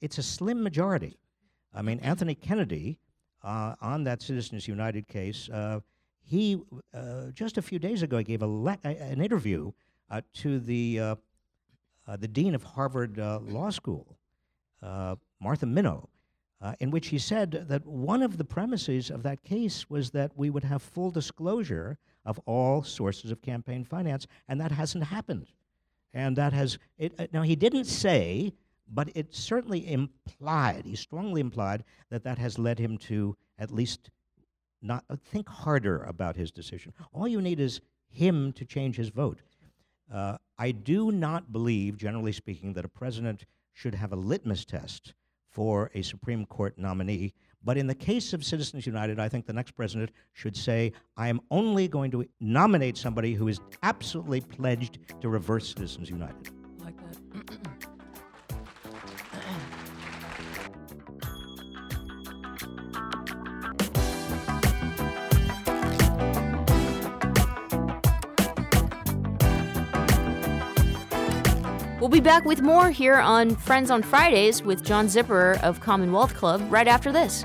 [0.00, 1.18] it's a slim majority.
[1.74, 2.98] I mean, Anthony Kennedy
[3.42, 5.80] uh, on that Citizens United case, uh,
[6.22, 6.60] he
[6.94, 9.72] uh, just a few days ago gave a le- an interview
[10.10, 11.14] uh, to the uh,
[12.18, 14.16] the dean of Harvard Law School,
[14.82, 16.08] Martha Minow.
[16.80, 20.50] in which he said that one of the premises of that case was that we
[20.50, 21.98] would have full disclosure
[22.30, 25.48] of all sources of campaign finance, and that hasn't happened.
[26.14, 28.52] And that has, it, uh, now he didn't say,
[28.88, 34.10] but it certainly implied, he strongly implied, that that has led him to at least
[34.80, 36.92] not uh, think harder about his decision.
[37.12, 39.40] All you need is him to change his vote.
[40.12, 45.14] Uh, I do not believe, generally speaking, that a president should have a litmus test
[45.50, 49.52] for a Supreme Court nominee but in the case of Citizens United, I think the
[49.52, 54.98] next president should say, I am only going to nominate somebody who is absolutely pledged
[55.20, 56.50] to reverse Citizens United.
[56.78, 57.80] Like that.
[72.00, 76.34] We'll be back with more here on Friends on Fridays with John Zipperer of Commonwealth
[76.34, 77.44] Club right after this.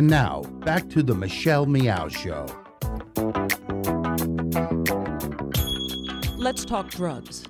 [0.00, 2.46] And now, back to the Michelle Meow Show.
[6.38, 7.44] Let's talk drugs.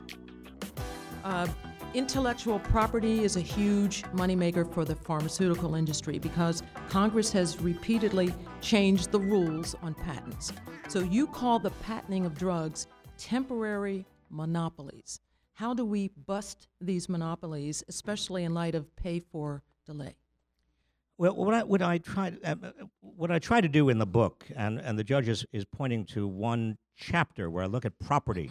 [1.22, 1.46] Uh,
[1.94, 9.12] intellectual property is a huge moneymaker for the pharmaceutical industry because Congress has repeatedly changed
[9.12, 10.52] the rules on patents.
[10.88, 15.20] So you call the patenting of drugs temporary monopolies.
[15.52, 20.16] How do we bust these monopolies, especially in light of pay for delay?
[21.20, 22.54] Well, what I, what I try uh,
[23.02, 26.06] what I try to do in the book, and, and the judge is, is pointing
[26.06, 28.50] to one chapter where I look at property.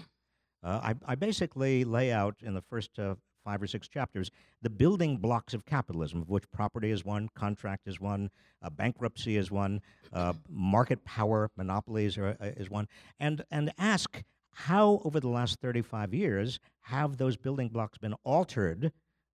[0.63, 4.29] Uh, I, I basically lay out in the first uh, five or six chapters
[4.61, 8.29] the building blocks of capitalism, of which property is one, contract is one,
[8.61, 9.81] uh, bankruptcy is one,
[10.13, 12.87] uh, market power, monopolies are, uh, is one,
[13.19, 18.91] and and ask how over the last 35 years have those building blocks been altered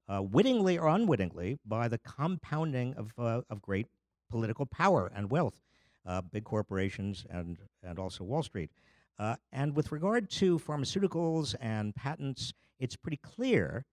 [0.08, 3.88] uh, wittingly or unwittingly, by the compounding of, uh, of great
[4.30, 5.62] political power and wealth,
[6.06, 8.70] uh, big corporations and, and also Wall Street.
[9.18, 13.86] Uh, and with regard to pharmaceuticals and patents, it's pretty clear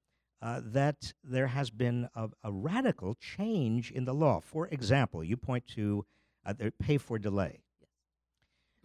[0.42, 4.40] uh, that there has been a, a, radical change in the law.
[4.40, 6.04] For example, you point to
[6.44, 7.60] uh, the pay for delay.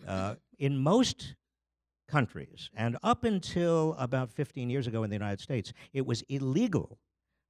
[0.59, 1.35] in most
[2.07, 6.99] countries, and up until about 15 years ago in the United States, it was illegal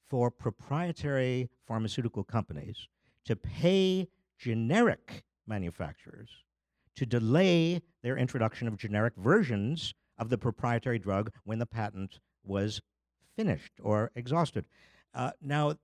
[0.09, 2.87] for proprietary pharmaceutical companies
[3.25, 6.29] to pay generic manufacturers
[6.95, 12.81] to delay their introduction of generic versions of the proprietary drug when the patent was
[13.35, 14.65] finished or exhausted.
[15.13, 15.75] Uh, now,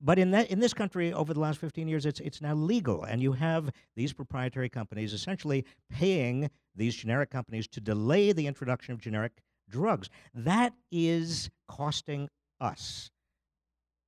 [0.00, 3.04] but in that in this country, over the last 15 years, it's it's now legal,
[3.04, 8.94] and you have these proprietary companies essentially paying these generic companies to delay the introduction
[8.94, 9.32] of generic
[9.68, 10.08] drugs.
[10.34, 12.28] That is costing
[12.60, 13.10] us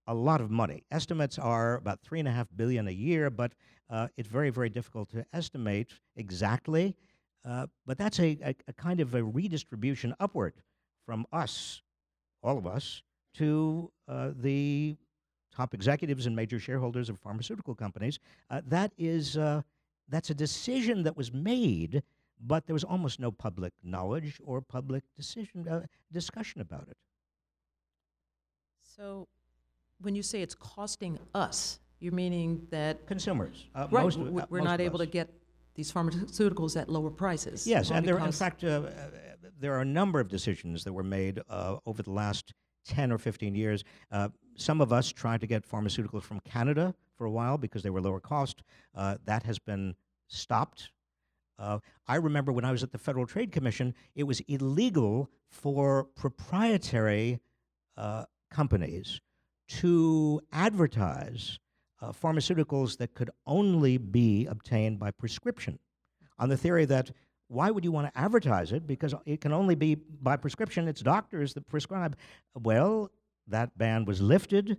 [0.06, 0.82] a lot of money.
[0.90, 3.52] Estimates are about three and a half billion a year, but
[3.88, 6.96] uh, it's very, very difficult to estimate exactly.
[7.44, 10.54] Uh, but that's a, a, a, kind of a redistribution upward
[11.06, 11.80] from us,
[12.42, 13.02] all of us,
[13.34, 14.96] to uh, the
[15.54, 18.18] top executives and major shareholders of pharmaceutical companies.
[18.50, 19.62] Uh, that is, uh,
[20.08, 22.02] that's a decision that was made,
[22.40, 25.82] but there was almost no public knowledge or public decision uh,
[26.12, 26.96] discussion about it.
[29.00, 29.28] So,
[30.02, 34.04] when you say it's costing us, you're meaning that consumers, uh, right?
[34.04, 35.06] Most, uh, we're not able us.
[35.06, 35.30] to get
[35.74, 37.66] these pharmaceuticals at lower prices.
[37.66, 38.82] Yes, and there, in fact, uh,
[39.58, 42.52] there are a number of decisions that were made uh, over the last
[42.88, 43.84] 10 or 15 years.
[44.12, 47.90] Uh, some of us tried to get pharmaceuticals from Canada for a while because they
[47.90, 48.62] were lower cost.
[48.94, 49.94] Uh, that has been
[50.28, 50.90] stopped.
[52.06, 57.40] I remember when I was at the Federal Trade Commission, it was illegal for proprietary
[58.50, 59.20] companies
[59.68, 61.58] to advertise
[62.02, 65.78] uh, pharmaceuticals that could only be obtained by prescription
[66.38, 67.10] on the theory that
[67.48, 68.86] why would you want to advertise it?
[68.86, 70.86] Because it can only be by prescription.
[70.86, 72.16] It's doctors that prescribe.
[72.54, 73.10] Well
[73.48, 74.78] that ban was lifted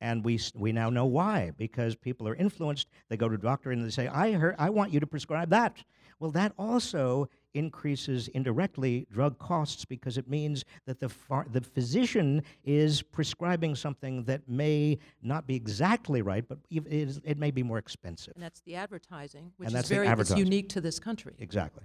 [0.00, 2.88] and we, we now know why because people are influenced.
[3.08, 5.50] They go to a doctor and they say i heard i want you to prescribe
[5.50, 5.76] that.
[6.18, 11.10] Well that also increases indirectly drug costs because it means that the,
[11.50, 17.38] the physician is prescribing something that may not be exactly right, but it, is, it
[17.38, 18.34] may be more expensive.
[18.34, 21.34] And that's the advertising, which is very unique to this country.
[21.38, 21.84] Exactly.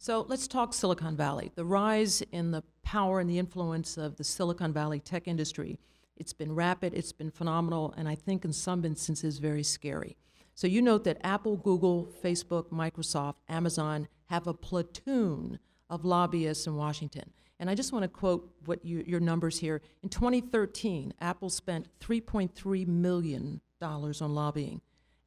[0.00, 1.50] So let's talk Silicon Valley.
[1.56, 5.80] The rise in the power and the influence of the Silicon Valley tech industry.
[6.16, 10.16] It's been rapid, it's been phenomenal, and I think in some instances very scary.
[10.54, 15.58] So you note that Apple, Google, Facebook, Microsoft, Amazon have a platoon
[15.90, 17.32] of lobbyists in Washington.
[17.60, 19.82] And I just want to quote what you, your numbers here.
[20.02, 24.80] In 2013, Apple spent $3.3 million on lobbying.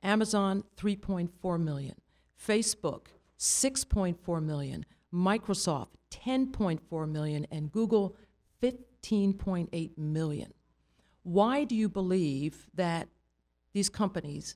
[0.04, 1.96] Amazon, 3.4 million.
[2.40, 4.86] Facebook, 6.4 million.
[5.14, 7.46] Microsoft, 10.4 million.
[7.52, 8.16] And Google,
[8.64, 10.54] 15.8 million.
[11.24, 13.10] Why do you believe that
[13.74, 14.56] these companies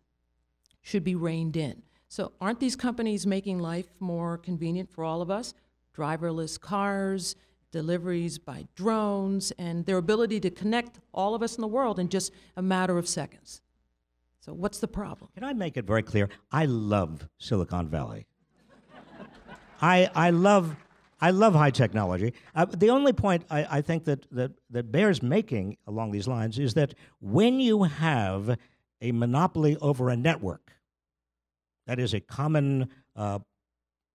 [0.81, 1.83] should be reined in?
[2.15, 5.53] So, aren't these companies making life more convenient for all of us?
[5.93, 7.35] Driverless cars,
[7.73, 12.07] deliveries by drones, and their ability to connect all of us in the world in
[12.07, 13.59] just a matter of seconds.
[14.39, 15.29] So, what's the problem?
[15.33, 16.29] Can I make it very clear?
[16.53, 18.27] I love Silicon Valley.
[19.81, 20.73] I, I love
[21.19, 22.33] I love high technology.
[22.55, 26.59] Uh, the only point I, I think that, that, that bears making along these lines
[26.59, 28.57] is that when you have
[29.01, 30.74] a monopoly over a network,
[31.87, 33.39] that is a common uh,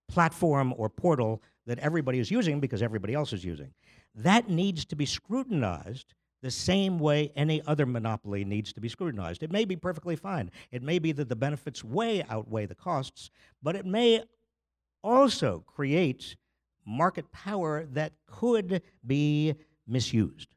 [0.08, 3.72] platform or portal that everybody is using because everybody else is using,
[4.14, 9.42] that needs to be scrutinized the same way any other monopoly needs to be scrutinized.
[9.42, 10.50] It may be perfectly fine.
[10.70, 13.30] It may be that the benefits way outweigh the costs,
[13.62, 14.22] but it may
[15.02, 16.36] also create
[16.86, 19.54] market power that could be
[19.86, 20.48] misused.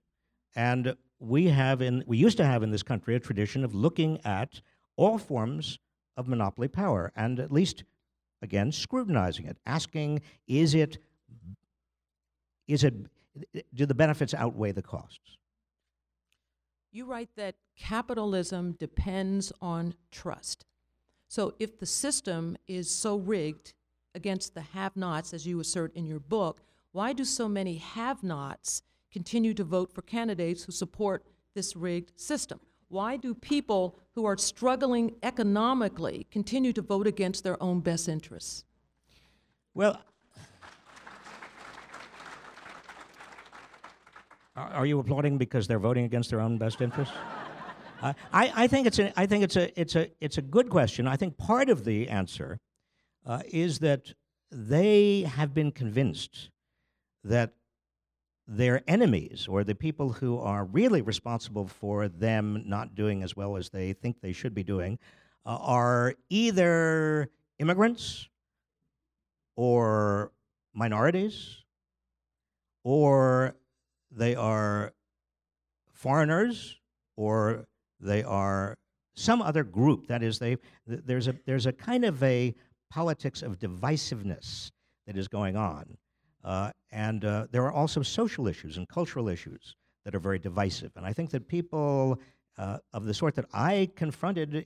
[0.55, 4.19] And we have in we used to have in this country a tradition of looking
[4.25, 4.61] at
[4.95, 5.79] all forms
[6.17, 7.83] of monopoly power and at least
[8.41, 10.97] again scrutinizing it, asking is it
[12.67, 12.93] is it
[13.73, 15.37] do the benefits outweigh the costs?
[16.91, 20.65] You write that capitalism depends on trust.
[21.27, 23.73] So if the system is so rigged
[24.13, 26.61] against the have nots, as you assert in your book,
[26.91, 32.19] why do so many have nots continue to vote for candidates who support this rigged
[32.19, 32.59] system?
[32.93, 38.65] Why do people who are struggling economically continue to vote against their own best interests?
[39.73, 39.99] Well,
[44.55, 47.15] are you applauding because they're voting against their own best interests?
[47.99, 51.07] I, I, think it's a, I think it's a, it's a, it's a good question.
[51.07, 52.59] I think part of the answer
[53.25, 54.13] uh, is that
[54.51, 56.51] they have been convinced
[57.23, 57.53] that
[58.47, 63.55] their enemies or the people who are really responsible for them not doing as well
[63.55, 64.99] as they think they should be doing
[65.45, 67.29] uh, are either
[67.59, 68.27] immigrants
[69.55, 70.31] or
[70.73, 71.63] minorities
[72.83, 73.55] or
[74.11, 74.93] they are
[75.93, 76.77] foreigners
[77.15, 77.65] or
[77.99, 78.77] they are
[79.15, 82.53] some other group that is they there's a there's a kind of a
[82.89, 84.71] politics of divisiveness
[85.07, 85.97] that is going on.
[86.43, 90.91] Uh, and uh, there are also social issues and cultural issues that are very divisive.
[90.95, 92.19] And I think that people
[92.57, 94.65] uh, of the sort that I confronted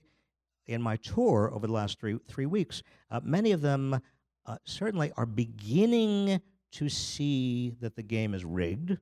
[0.66, 4.00] in my tour over the last three, three weeks, uh, many of them
[4.46, 8.98] uh, certainly are beginning to see that the game is rigged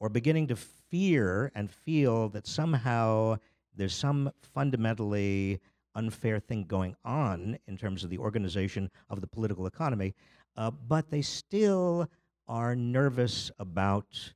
[0.00, 3.36] or beginning to fear and feel that somehow
[3.74, 5.60] there's some fundamentally
[5.94, 10.14] unfair thing going on in terms of the organization of the political economy,
[10.56, 12.08] uh, but they still
[12.48, 14.32] are nervous about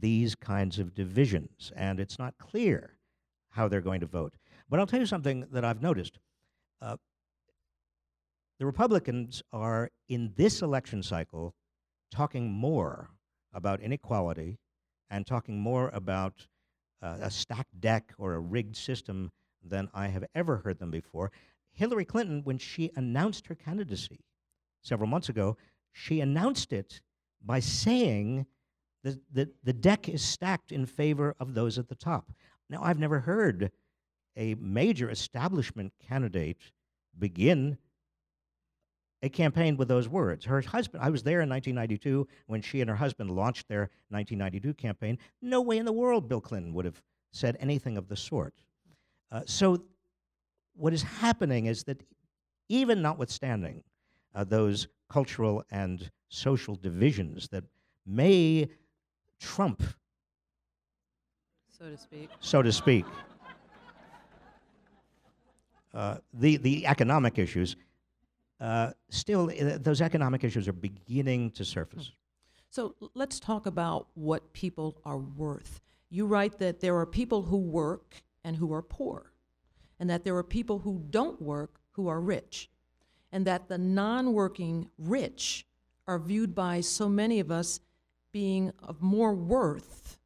[0.00, 2.98] these kinds of divisions, and it's not clear
[3.50, 4.34] how they're going to vote.
[4.68, 6.18] But I'll tell you something that I've noticed.
[6.80, 6.96] Uh,
[8.58, 11.54] the Republicans are, in this election cycle,
[12.10, 13.10] talking more
[13.52, 14.58] about inequality
[15.10, 16.46] and talking more about
[17.02, 19.30] uh, a stacked deck or a rigged system
[19.62, 21.32] than I have ever heard them before.
[21.72, 24.20] Hillary Clinton, when she announced her candidacy
[24.82, 25.56] several months ago,
[25.92, 27.00] she announced it
[27.44, 28.46] by saying
[29.04, 32.32] that the, the deck is stacked in favor of those at the top.
[32.70, 33.70] Now, I've never heard
[34.36, 36.72] a major establishment candidate
[37.18, 37.78] begin
[39.22, 40.44] a campaign with those words.
[40.44, 44.74] Her husband, I was there in 1992 when she and her husband launched their 1992
[44.74, 45.18] campaign.
[45.40, 47.00] No way in the world Bill Clinton would have
[47.32, 48.54] said anything of the sort.
[49.30, 49.84] Uh, so,
[50.74, 52.02] what is happening is that
[52.68, 53.84] even notwithstanding
[54.34, 57.64] those cultural and social divisions that
[58.06, 58.68] may
[59.40, 59.82] trump,
[61.78, 63.04] so to speak, so to speak,
[65.94, 67.76] uh, the the economic issues.
[68.60, 72.12] Uh, still, uh, those economic issues are beginning to surface.
[72.70, 75.80] So let's talk about what people are worth.
[76.10, 79.32] You write that there are people who work and who are poor,
[79.98, 82.70] and that there are people who don't work who are rich,
[83.32, 85.66] and that the non working rich
[86.06, 87.80] are viewed by so many of us
[88.32, 90.18] being of more worth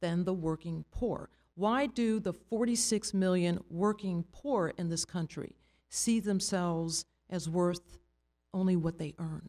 [0.00, 1.28] than the working poor.
[1.54, 5.54] Why do the 46 million working poor in this country
[5.90, 7.98] see themselves as worth
[8.54, 9.48] only what they earn?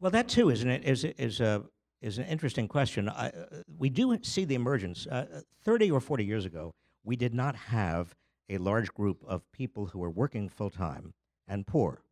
[0.00, 0.84] Well, that too isn't it?
[0.84, 1.64] Is is a
[2.00, 3.08] is an interesting question.
[3.08, 5.06] I, uh, we do see the emergence.
[5.06, 8.14] Uh, Thirty or forty years ago, we did not have
[8.50, 11.14] a large group of people who were working full time
[11.48, 12.02] and poor.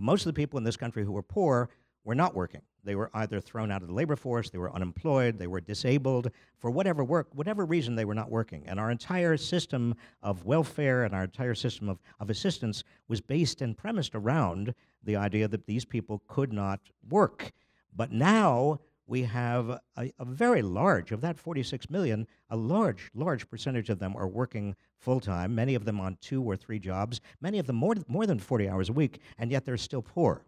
[0.00, 1.68] Most of the people in this country who were poor
[2.04, 2.62] were not working.
[2.84, 6.30] They were either thrown out of the labor force, they were unemployed, they were disabled
[6.58, 8.64] for whatever work, whatever reason they were not working.
[8.66, 13.62] And our entire system of welfare and our entire system of, of assistance was based
[13.62, 14.74] and premised around
[15.04, 17.52] the idea that these people could not work.
[17.94, 23.48] But now we have a, a very large, of that 46 million, a large, large
[23.48, 27.20] percentage of them are working full time, many of them on two or three jobs,
[27.40, 30.44] many of them more, more than 40 hours a week, and yet they're still poor.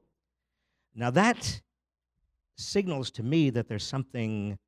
[0.94, 1.60] Now that
[2.56, 4.58] signals to me that there's something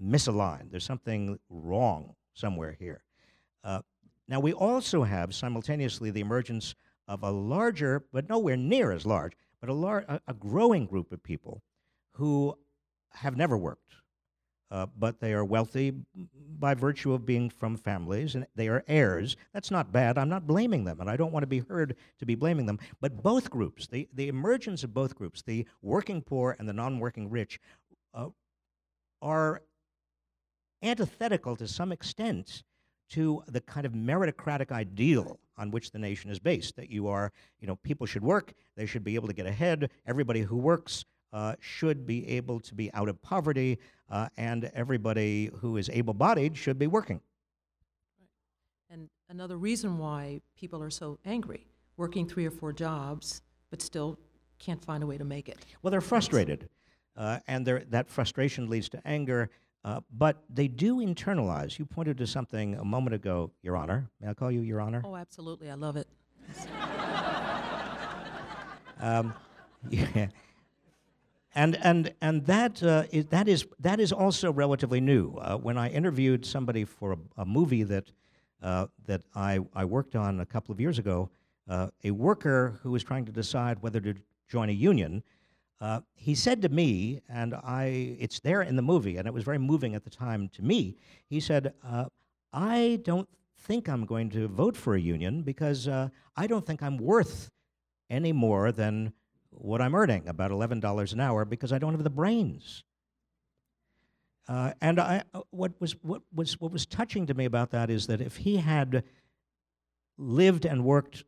[0.00, 3.02] misaligned, there's something wrong somewhere here.
[3.64, 3.80] Uh,
[4.28, 6.74] now, we also have simultaneously the emergence
[7.08, 11.22] of a larger, but nowhere near as large, but a, a, a growing group of
[11.22, 11.62] people
[12.12, 12.56] who
[13.14, 13.94] have never worked,
[14.70, 15.92] uh, but they are wealthy
[16.58, 19.36] by virtue of being from families and they are heirs.
[19.52, 20.18] That's not bad.
[20.18, 22.78] I'm not blaming them, and I don't want to be heard to be blaming them.
[23.00, 26.98] But both groups, the, the emergence of both groups, the working poor and the non
[26.98, 27.58] working rich,
[28.14, 28.28] uh,
[29.20, 29.62] are
[30.82, 32.62] antithetical to some extent
[33.10, 37.30] to the kind of meritocratic ideal on which the nation is based that you are
[37.60, 41.04] you know people should work they should be able to get ahead everybody who works
[41.32, 43.78] uh, should be able to be out of poverty,
[44.10, 47.20] uh, and everybody who is able bodied should be working.
[48.90, 51.66] And another reason why people are so angry,
[51.96, 54.18] working three or four jobs, but still
[54.58, 55.64] can't find a way to make it.
[55.82, 56.68] Well, they're frustrated,
[57.16, 59.50] uh, and that frustration leads to anger.
[59.84, 61.76] Uh, but they do internalize.
[61.76, 64.08] You pointed to something a moment ago, Your Honor.
[64.20, 65.02] May I call you Your Honor?
[65.04, 65.70] Oh, absolutely.
[65.70, 66.06] I love it.
[69.00, 69.34] um,
[69.90, 70.28] yeah.
[71.54, 75.34] And, and, and that, uh, is, that, is, that is also relatively new.
[75.34, 78.10] Uh, when I interviewed somebody for a, a movie that,
[78.62, 81.28] uh, that I, I worked on a couple of years ago,
[81.68, 84.14] uh, a worker who was trying to decide whether to
[84.48, 85.22] join a union,
[85.80, 89.44] uh, he said to me, and I, it's there in the movie, and it was
[89.44, 90.96] very moving at the time to me.
[91.28, 92.06] He said, uh,
[92.52, 93.28] I don't
[93.58, 97.50] think I'm going to vote for a union because I don't think I'm worth
[98.10, 99.12] any more than
[99.52, 102.84] what I'm earning, about $11 an hour, because I don't have the brains.
[104.48, 107.90] Uh, and I, uh, what, was, what, was, what was touching to me about that
[107.90, 109.04] is that if he had
[110.18, 111.24] lived and worked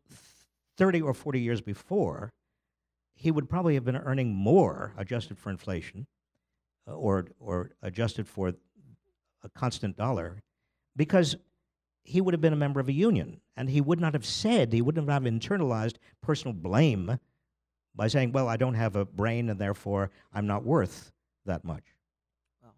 [0.77, 2.33] 30 or 40 years before,
[3.15, 6.07] he would probably have been earning more adjusted for inflation
[6.89, 8.55] uh, or, or adjusted for
[9.43, 10.43] a constant dollar
[10.97, 11.37] because
[12.03, 14.73] he would have been a member of a union and he would not have said,
[14.73, 17.19] he wouldn't have internalized personal blame
[17.95, 21.13] by saying, well, I don't have a brain and therefore I'm not worth
[21.47, 21.85] that much.
[22.63, 22.75] Well,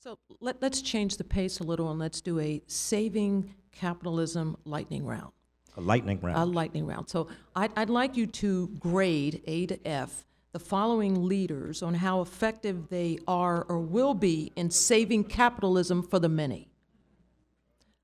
[0.00, 5.04] so let, let's change the pace a little and let's do a saving capitalism lightning
[5.04, 5.32] round.
[5.76, 6.38] A lightning round.
[6.38, 7.08] A lightning round.
[7.08, 12.20] So I'd, I'd like you to grade A to F the following leaders on how
[12.20, 16.68] effective they are or will be in saving capitalism for the many.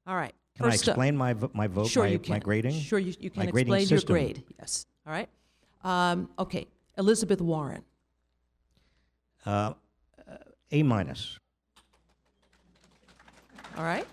[0.07, 0.35] All right.
[0.57, 2.35] Can First I explain up, my, my vote, sure my, you can.
[2.35, 2.79] my grading?
[2.79, 4.45] Sure, you, you can my explain your grade.
[4.59, 4.87] Yes.
[5.05, 5.29] All right.
[5.85, 6.67] Um, okay,
[6.99, 7.85] Elizabeth Warren.
[9.47, 9.75] Uh,
[10.73, 11.39] a minus.
[13.77, 14.07] All right.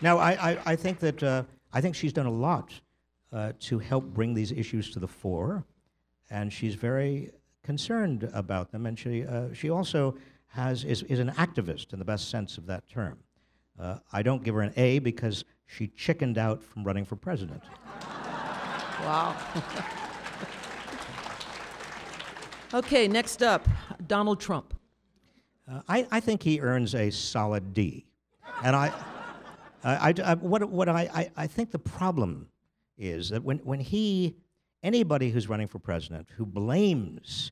[0.00, 2.72] Now, I, I, I think that uh, I think she's done a lot
[3.32, 5.64] uh, to help bring these issues to the fore,
[6.30, 7.30] and she's very
[7.62, 8.86] concerned about them.
[8.86, 10.16] And she uh, she also
[10.48, 13.18] has is, is an activist in the best sense of that term.
[13.78, 17.62] Uh, I don't give her an A because she chickened out from running for president.
[19.02, 19.34] Wow.
[22.72, 23.66] Okay, next up,
[24.06, 24.74] Donald Trump.
[25.68, 28.06] Uh, I, I think he earns a solid D.
[28.62, 28.92] And I,
[29.82, 32.46] I, I, what, what I, I, I think the problem
[32.96, 34.36] is that when, when he,
[34.84, 37.50] anybody who's running for president who blames,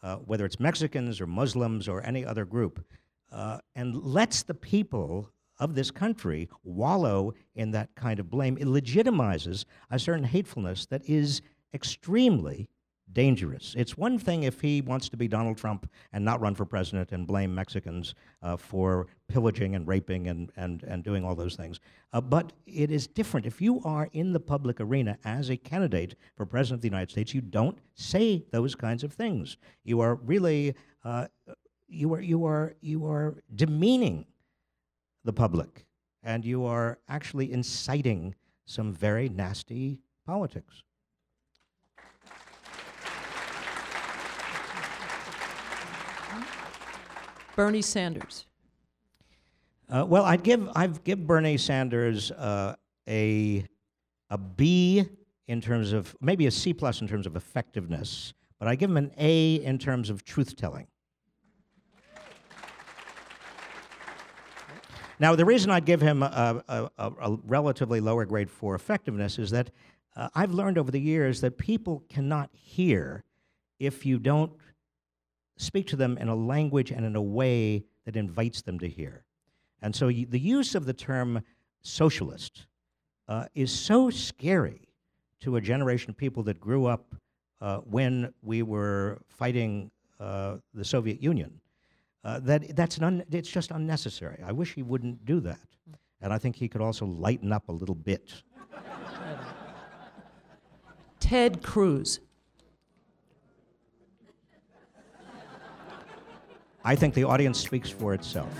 [0.00, 2.84] uh, whether it's Mexicans or Muslims or any other group,
[3.32, 8.66] uh, and lets the people of this country wallow in that kind of blame, it
[8.66, 11.42] legitimizes a certain hatefulness that is
[11.74, 12.68] extremely
[13.12, 13.74] dangerous.
[13.76, 17.12] It's one thing if he wants to be Donald Trump and not run for president
[17.12, 21.80] and blame Mexicans uh, for pillaging and raping and, and, and doing all those things.
[22.12, 23.46] Uh, but it is different.
[23.46, 27.10] If you are in the public arena as a candidate for president of the United
[27.10, 29.56] States, you don't say those kinds of things.
[29.84, 31.26] You are really, uh,
[31.88, 34.26] you, are, you, are, you are demeaning
[35.24, 35.86] the public,
[36.22, 38.34] and you are actually inciting
[38.64, 40.82] some very nasty politics.
[47.56, 48.46] Bernie Sanders.
[49.88, 52.76] Uh, well, I'd give I'd give Bernie Sanders uh,
[53.08, 53.66] a
[54.30, 55.04] a B
[55.48, 58.96] in terms of maybe a C plus in terms of effectiveness, but I give him
[58.96, 60.86] an A in terms of truth telling.
[65.18, 69.38] Now, the reason I'd give him a, a, a, a relatively lower grade for effectiveness
[69.38, 69.70] is that
[70.16, 73.22] uh, I've learned over the years that people cannot hear
[73.78, 74.52] if you don't
[75.62, 79.24] speak to them in a language and in a way that invites them to hear.
[79.80, 81.42] And so the use of the term
[81.82, 82.66] socialist
[83.28, 84.88] uh, is so scary
[85.40, 87.14] to a generation of people that grew up
[87.60, 89.90] uh, when we were fighting
[90.20, 91.60] uh, the Soviet Union
[92.24, 94.40] uh, that that's un- it's just unnecessary.
[94.44, 95.58] I wish he wouldn't do that.
[96.20, 98.32] And I think he could also lighten up a little bit.
[101.18, 102.20] Ted Cruz.
[106.84, 108.50] I think the audience speaks for itself.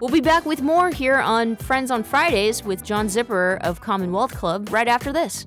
[0.00, 4.36] We'll be back with more here on Friends on Fridays with John Zipperer of Commonwealth
[4.36, 5.46] Club right after this.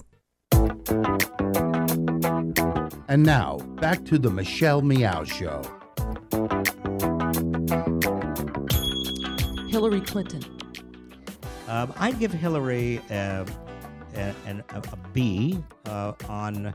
[3.07, 5.61] And now, back to the Michelle Meow Show.
[9.69, 10.43] Hillary Clinton.
[11.67, 13.45] Um, I'd give Hillary uh,
[14.15, 16.73] a, an- a, a B uh, on uh,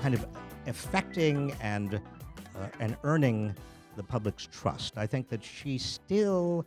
[0.00, 0.26] kind of
[0.66, 3.54] affecting and uh, and earning
[3.96, 4.96] the public's trust.
[4.96, 6.66] I think that she still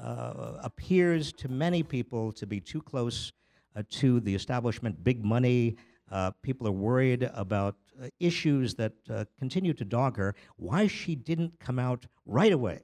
[0.00, 3.43] uh, appears to many people to be too close uh,
[3.90, 5.76] to the establishment, big money.
[6.10, 10.34] Uh, people are worried about uh, issues that uh, continue to dog her.
[10.56, 12.82] Why she didn't come out right away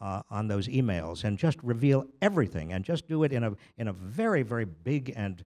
[0.00, 3.88] uh, on those emails and just reveal everything and just do it in a in
[3.88, 5.44] a very very big and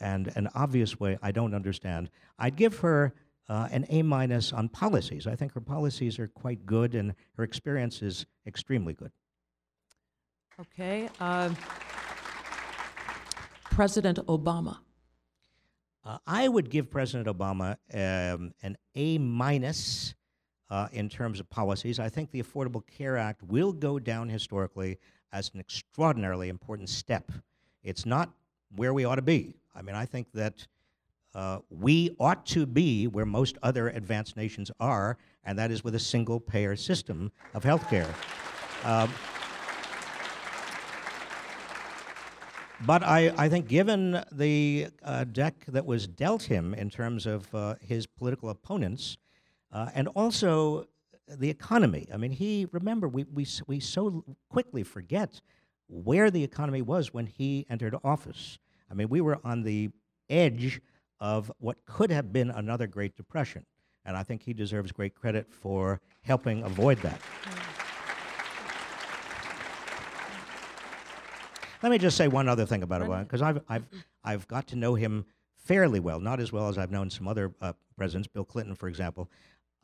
[0.00, 2.10] and an obvious way I don't understand.
[2.38, 3.14] I'd give her
[3.48, 5.26] uh, an A minus on policies.
[5.26, 9.10] I think her policies are quite good and her experience is extremely good.
[10.60, 11.08] Okay.
[11.20, 11.56] Um,
[13.74, 14.80] President Obama.
[16.04, 20.14] Uh, I would give President Obama um, an A minus
[20.68, 21.98] uh, in terms of policies.
[21.98, 24.98] I think the Affordable Care Act will go down historically
[25.32, 27.32] as an extraordinarily important step.
[27.82, 28.30] It's not
[28.76, 29.54] where we ought to be.
[29.74, 30.66] I mean, I think that
[31.34, 35.94] uh, we ought to be where most other advanced nations are, and that is with
[35.94, 38.14] a single payer system of health care.
[38.84, 39.10] Um,
[42.84, 47.54] But I, I think, given the uh, deck that was dealt him in terms of
[47.54, 49.16] uh, his political opponents,
[49.70, 50.88] uh, and also
[51.28, 52.08] the economy.
[52.12, 55.40] I mean, he remember we, we we so quickly forget
[55.88, 58.58] where the economy was when he entered office.
[58.90, 59.90] I mean, we were on the
[60.28, 60.80] edge
[61.20, 63.64] of what could have been another Great Depression,
[64.04, 67.20] and I think he deserves great credit for helping avoid that.
[71.82, 73.84] Let me just say one other thing about Obama, because I've, I've,
[74.22, 75.24] I've got to know him
[75.56, 78.88] fairly well, not as well as I've known some other uh, presidents, Bill Clinton, for
[78.88, 79.28] example.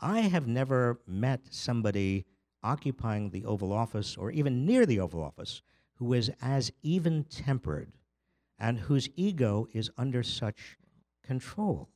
[0.00, 2.24] I have never met somebody
[2.62, 5.62] occupying the Oval Office or even near the Oval Office
[5.94, 7.90] who is as even tempered
[8.60, 10.76] and whose ego is under such
[11.24, 11.88] control.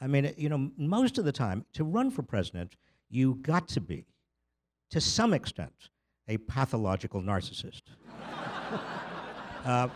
[0.00, 2.74] I mean, you know, most of the time, to run for president,
[3.08, 4.06] you got to be,
[4.90, 5.90] to some extent,
[6.26, 7.82] a pathological narcissist.
[9.64, 9.88] Uh,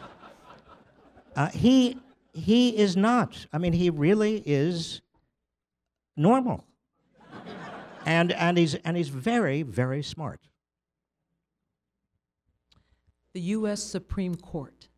[1.37, 1.99] uh, he
[2.33, 3.47] he is not.
[3.53, 5.01] I mean, he really is
[6.17, 6.65] normal,
[8.05, 10.41] and and he's and he's very very smart.
[13.33, 13.83] The U.S.
[13.83, 14.89] Supreme Court.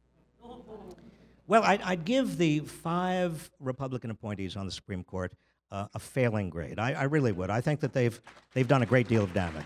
[1.48, 5.32] Well, I'd, I'd give the five Republican appointees on the Supreme Court
[5.70, 6.78] uh, a failing grade.
[6.78, 7.50] I, I really would.
[7.50, 8.20] I think that they've
[8.52, 9.64] they've done a great deal of damage.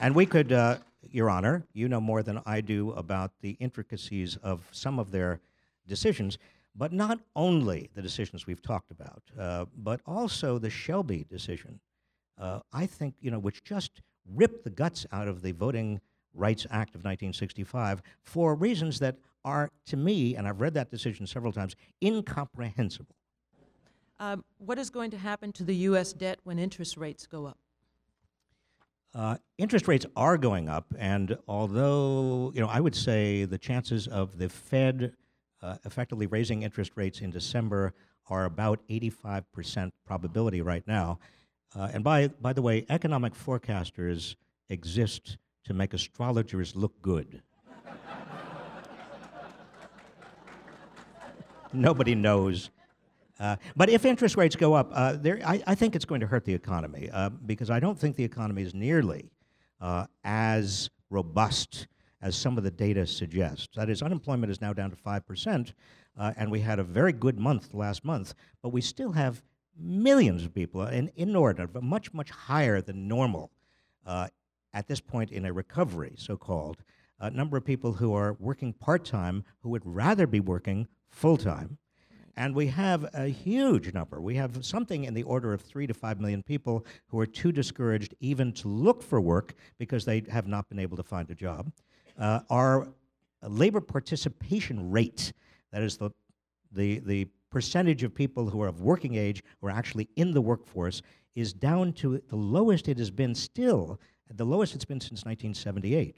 [0.00, 0.78] And we could, uh,
[1.10, 5.40] Your Honor, you know more than I do about the intricacies of some of their
[5.86, 6.38] decisions,
[6.74, 11.80] but not only the decisions we've talked about, uh, but also the Shelby decision.
[12.38, 14.02] Uh, I think, you know, which just
[14.34, 16.00] ripped the guts out of the Voting
[16.34, 21.26] Rights Act of 1965 for reasons that are, to me, and I've read that decision
[21.26, 23.14] several times, incomprehensible.
[24.18, 26.12] Um, what is going to happen to the U.S.
[26.12, 27.58] debt when interest rates go up?
[29.14, 34.08] Uh, interest rates are going up, and although you know, I would say the chances
[34.08, 35.12] of the Fed
[35.62, 37.94] uh, effectively raising interest rates in December
[38.28, 41.20] are about 85% probability right now.
[41.76, 44.34] Uh, and by by the way, economic forecasters
[44.68, 47.40] exist to make astrologers look good.
[51.72, 52.70] Nobody knows
[53.44, 56.26] uh, but if interest rates go up, uh, there, I, I, think it's going to
[56.26, 59.30] hurt the economy uh, because I don't think the economy is nearly
[59.82, 61.88] uh, as robust
[62.22, 63.68] as some of the data suggests.
[63.76, 65.72] That is, unemployment is now down to 5%,
[66.16, 68.32] uh, and we had a very good month last month,
[68.62, 69.42] but we still have
[69.78, 73.50] millions of people, an inordinate, but much, much higher than normal
[74.06, 76.82] at this point in a recovery, so called,
[77.20, 81.36] a number of people who are working part time who would rather be working full
[81.36, 81.76] time.
[82.36, 84.20] And we have a huge number.
[84.20, 87.52] We have something in the order of three to five million people who are too
[87.52, 91.34] discouraged even to look for work because they have not been able to find a
[91.34, 91.70] job.
[92.18, 92.88] Uh, our
[93.42, 95.32] labor participation rate,
[95.72, 96.10] that is the,
[96.72, 100.40] the, the percentage of people who are of working age who are actually in the
[100.40, 101.02] workforce,
[101.36, 106.16] is down to the lowest it has been still, the lowest it's been since 1978.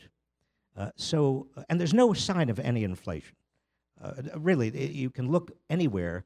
[0.76, 3.34] Uh, so, and there's no sign of any inflation.
[4.02, 6.24] Uh, really, it, you can look anywhere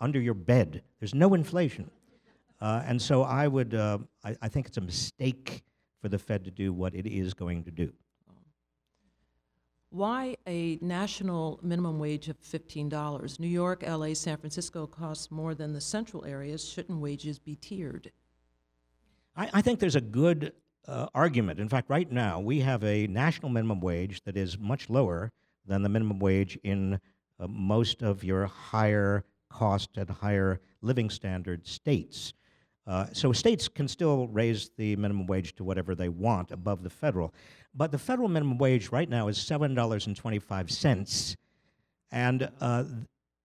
[0.00, 0.82] under your bed.
[1.00, 1.90] There's no inflation.
[2.60, 5.62] Uh, and so I would, uh, I, I, think it's a mistake
[6.02, 7.92] for the Fed to do what it is going to do.
[9.90, 13.40] Why a national minimum wage of $15?
[13.40, 16.68] New York, LA, San Francisco costs more than the central areas.
[16.68, 18.12] Shouldn't wages be tiered?
[19.34, 20.52] I, I think there's a good
[20.86, 21.60] uh, argument.
[21.60, 25.32] In fact, right now, we have a national minimum wage that is much lower
[25.68, 26.98] than the minimum wage in
[27.38, 32.32] uh, most of your higher cost and higher living standard states.
[32.86, 36.90] Uh, so states can still raise the minimum wage to whatever they want above the
[36.90, 37.34] federal.
[37.74, 41.36] But the federal minimum wage right now is $7.25.
[42.10, 42.84] And uh,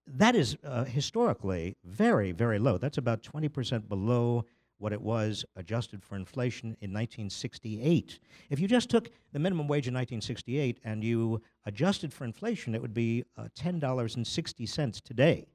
[0.07, 2.78] that is uh, historically very, very low.
[2.78, 4.45] That's about 20% below
[4.84, 8.19] what it was adjusted for inflation in 1968.
[8.49, 12.81] If you just took the minimum wage in 1968 and you adjusted for inflation, it
[12.81, 15.47] would be uh, $10.60 today.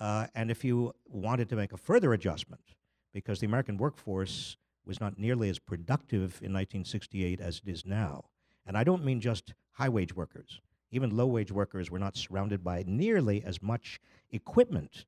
[0.00, 2.74] Uh, and if you wanted to make a further adjustment,
[3.12, 8.24] because the American workforce was not nearly as productive in 1968 as it is now,
[8.66, 10.60] and I don't mean just high wage workers,
[10.90, 14.00] even low wage workers were not surrounded by nearly as much
[14.32, 15.04] equipment.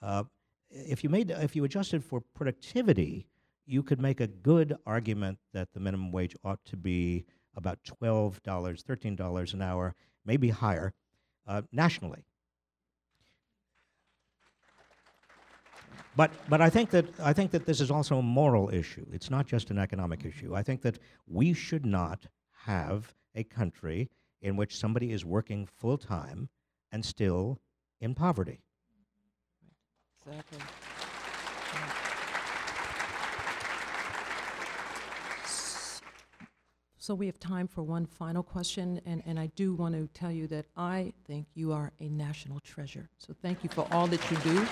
[0.00, 0.24] Uh,
[0.70, 3.26] if you made if you adjusted for productivity,
[3.66, 7.24] you could make a good argument that the minimum wage ought to be
[7.56, 9.94] about twelve dollars, thirteen dollars an hour,
[10.24, 10.92] maybe higher,
[11.46, 12.24] uh, nationally.
[16.16, 19.06] But but I think that I think that this is also a moral issue.
[19.12, 20.54] It's not just an economic issue.
[20.54, 22.26] I think that we should not
[22.64, 24.10] have a country
[24.42, 26.48] in which somebody is working full time
[26.90, 27.60] and still
[28.00, 28.60] in poverty.
[30.30, 30.58] Exactly.
[36.98, 40.30] So we have time for one final question, and, and I do want to tell
[40.30, 43.08] you that I think you are a national treasure.
[43.18, 44.66] So thank you for all that you do.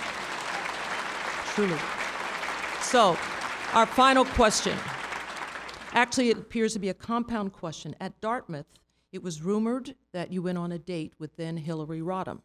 [1.53, 1.79] Truly.
[2.81, 3.17] So,
[3.73, 4.77] our final question.
[5.91, 7.95] Actually, it appears to be a compound question.
[7.99, 8.67] At Dartmouth,
[9.11, 12.41] it was rumored that you went on a date with then Hillary Rodham,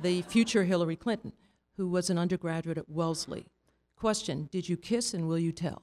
[0.00, 1.32] the future Hillary Clinton
[1.80, 3.46] who was an undergraduate at Wellesley.
[3.96, 5.82] Question Did you kiss and will you tell?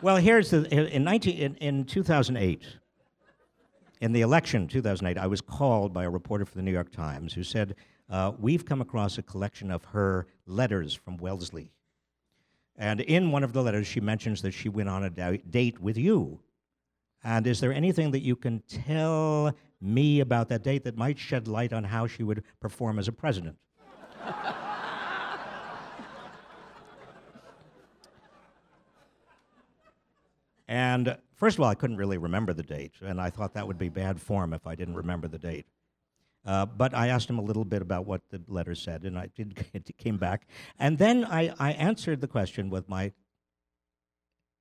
[0.00, 2.62] Well, here's the in 19 in, in 2008
[4.00, 7.34] in the election 2008 I was called by a reporter for the New York Times
[7.34, 7.74] who said
[8.08, 11.72] uh, we've come across a collection of her letters from Wellesley.
[12.76, 15.98] And in one of the letters, she mentions that she went on a date with
[15.98, 16.38] you.
[17.24, 21.48] And is there anything that you can tell me about that date that might shed
[21.48, 23.56] light on how she would perform as a president?
[30.68, 33.78] and first of all, I couldn't really remember the date, and I thought that would
[33.78, 35.66] be bad form if I didn't remember the date.
[36.46, 39.28] Uh, but I asked him a little bit about what the letter said, and I
[39.34, 40.46] did it came back.
[40.78, 43.12] And then I, I answered the question with my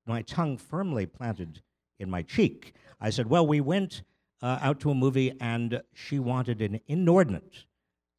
[0.05, 1.61] my tongue firmly planted
[1.99, 2.73] in my cheek.
[2.99, 4.03] I said, Well, we went
[4.41, 7.65] uh, out to a movie and she wanted an inordinate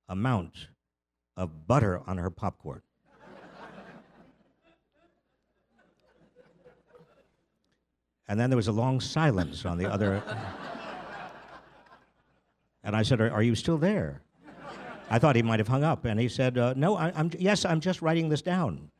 [0.09, 0.68] amount
[1.37, 2.83] of butter on her popcorn.
[8.31, 10.22] And then there was a long silence on the other.
[12.85, 14.22] And I said, Are, are you still there?
[15.11, 16.07] I thought he might have hung up.
[16.07, 18.91] And he said, uh, No, I, I'm, yes, I'm just writing this down.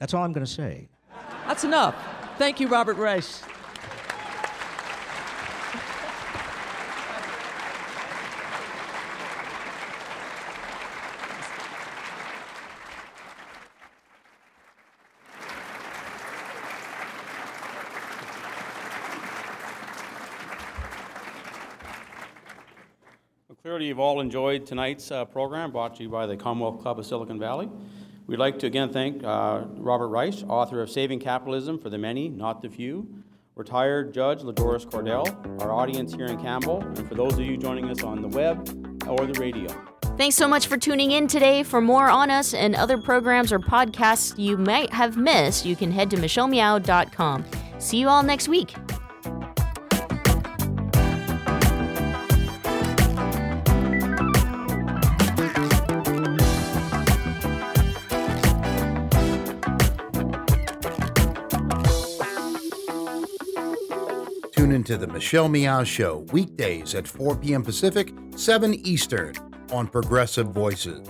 [0.00, 0.88] That's all I'm going to say.
[1.46, 1.94] That's enough.
[2.38, 3.22] Thank you, Robert Reich.
[23.48, 26.98] Well, clearly, you've all enjoyed tonight's uh, program brought to you by the Commonwealth Club
[26.98, 27.68] of Silicon Valley.
[28.30, 32.28] We'd like to again thank uh, Robert Reich, author of Saving Capitalism for the Many,
[32.28, 33.08] Not the Few,
[33.56, 37.90] retired Judge LaDoris Cordell, our audience here in Campbell, and for those of you joining
[37.90, 38.60] us on the web
[39.08, 39.66] or the radio.
[40.16, 41.64] Thanks so much for tuning in today.
[41.64, 45.90] For more on us and other programs or podcasts you might have missed, you can
[45.90, 47.44] head to michellemeow.com.
[47.80, 48.76] See you all next week.
[64.90, 67.62] Into the Michelle Meow Show weekdays at 4 p.m.
[67.62, 69.36] Pacific, 7 Eastern
[69.70, 71.06] on Progressive Voices.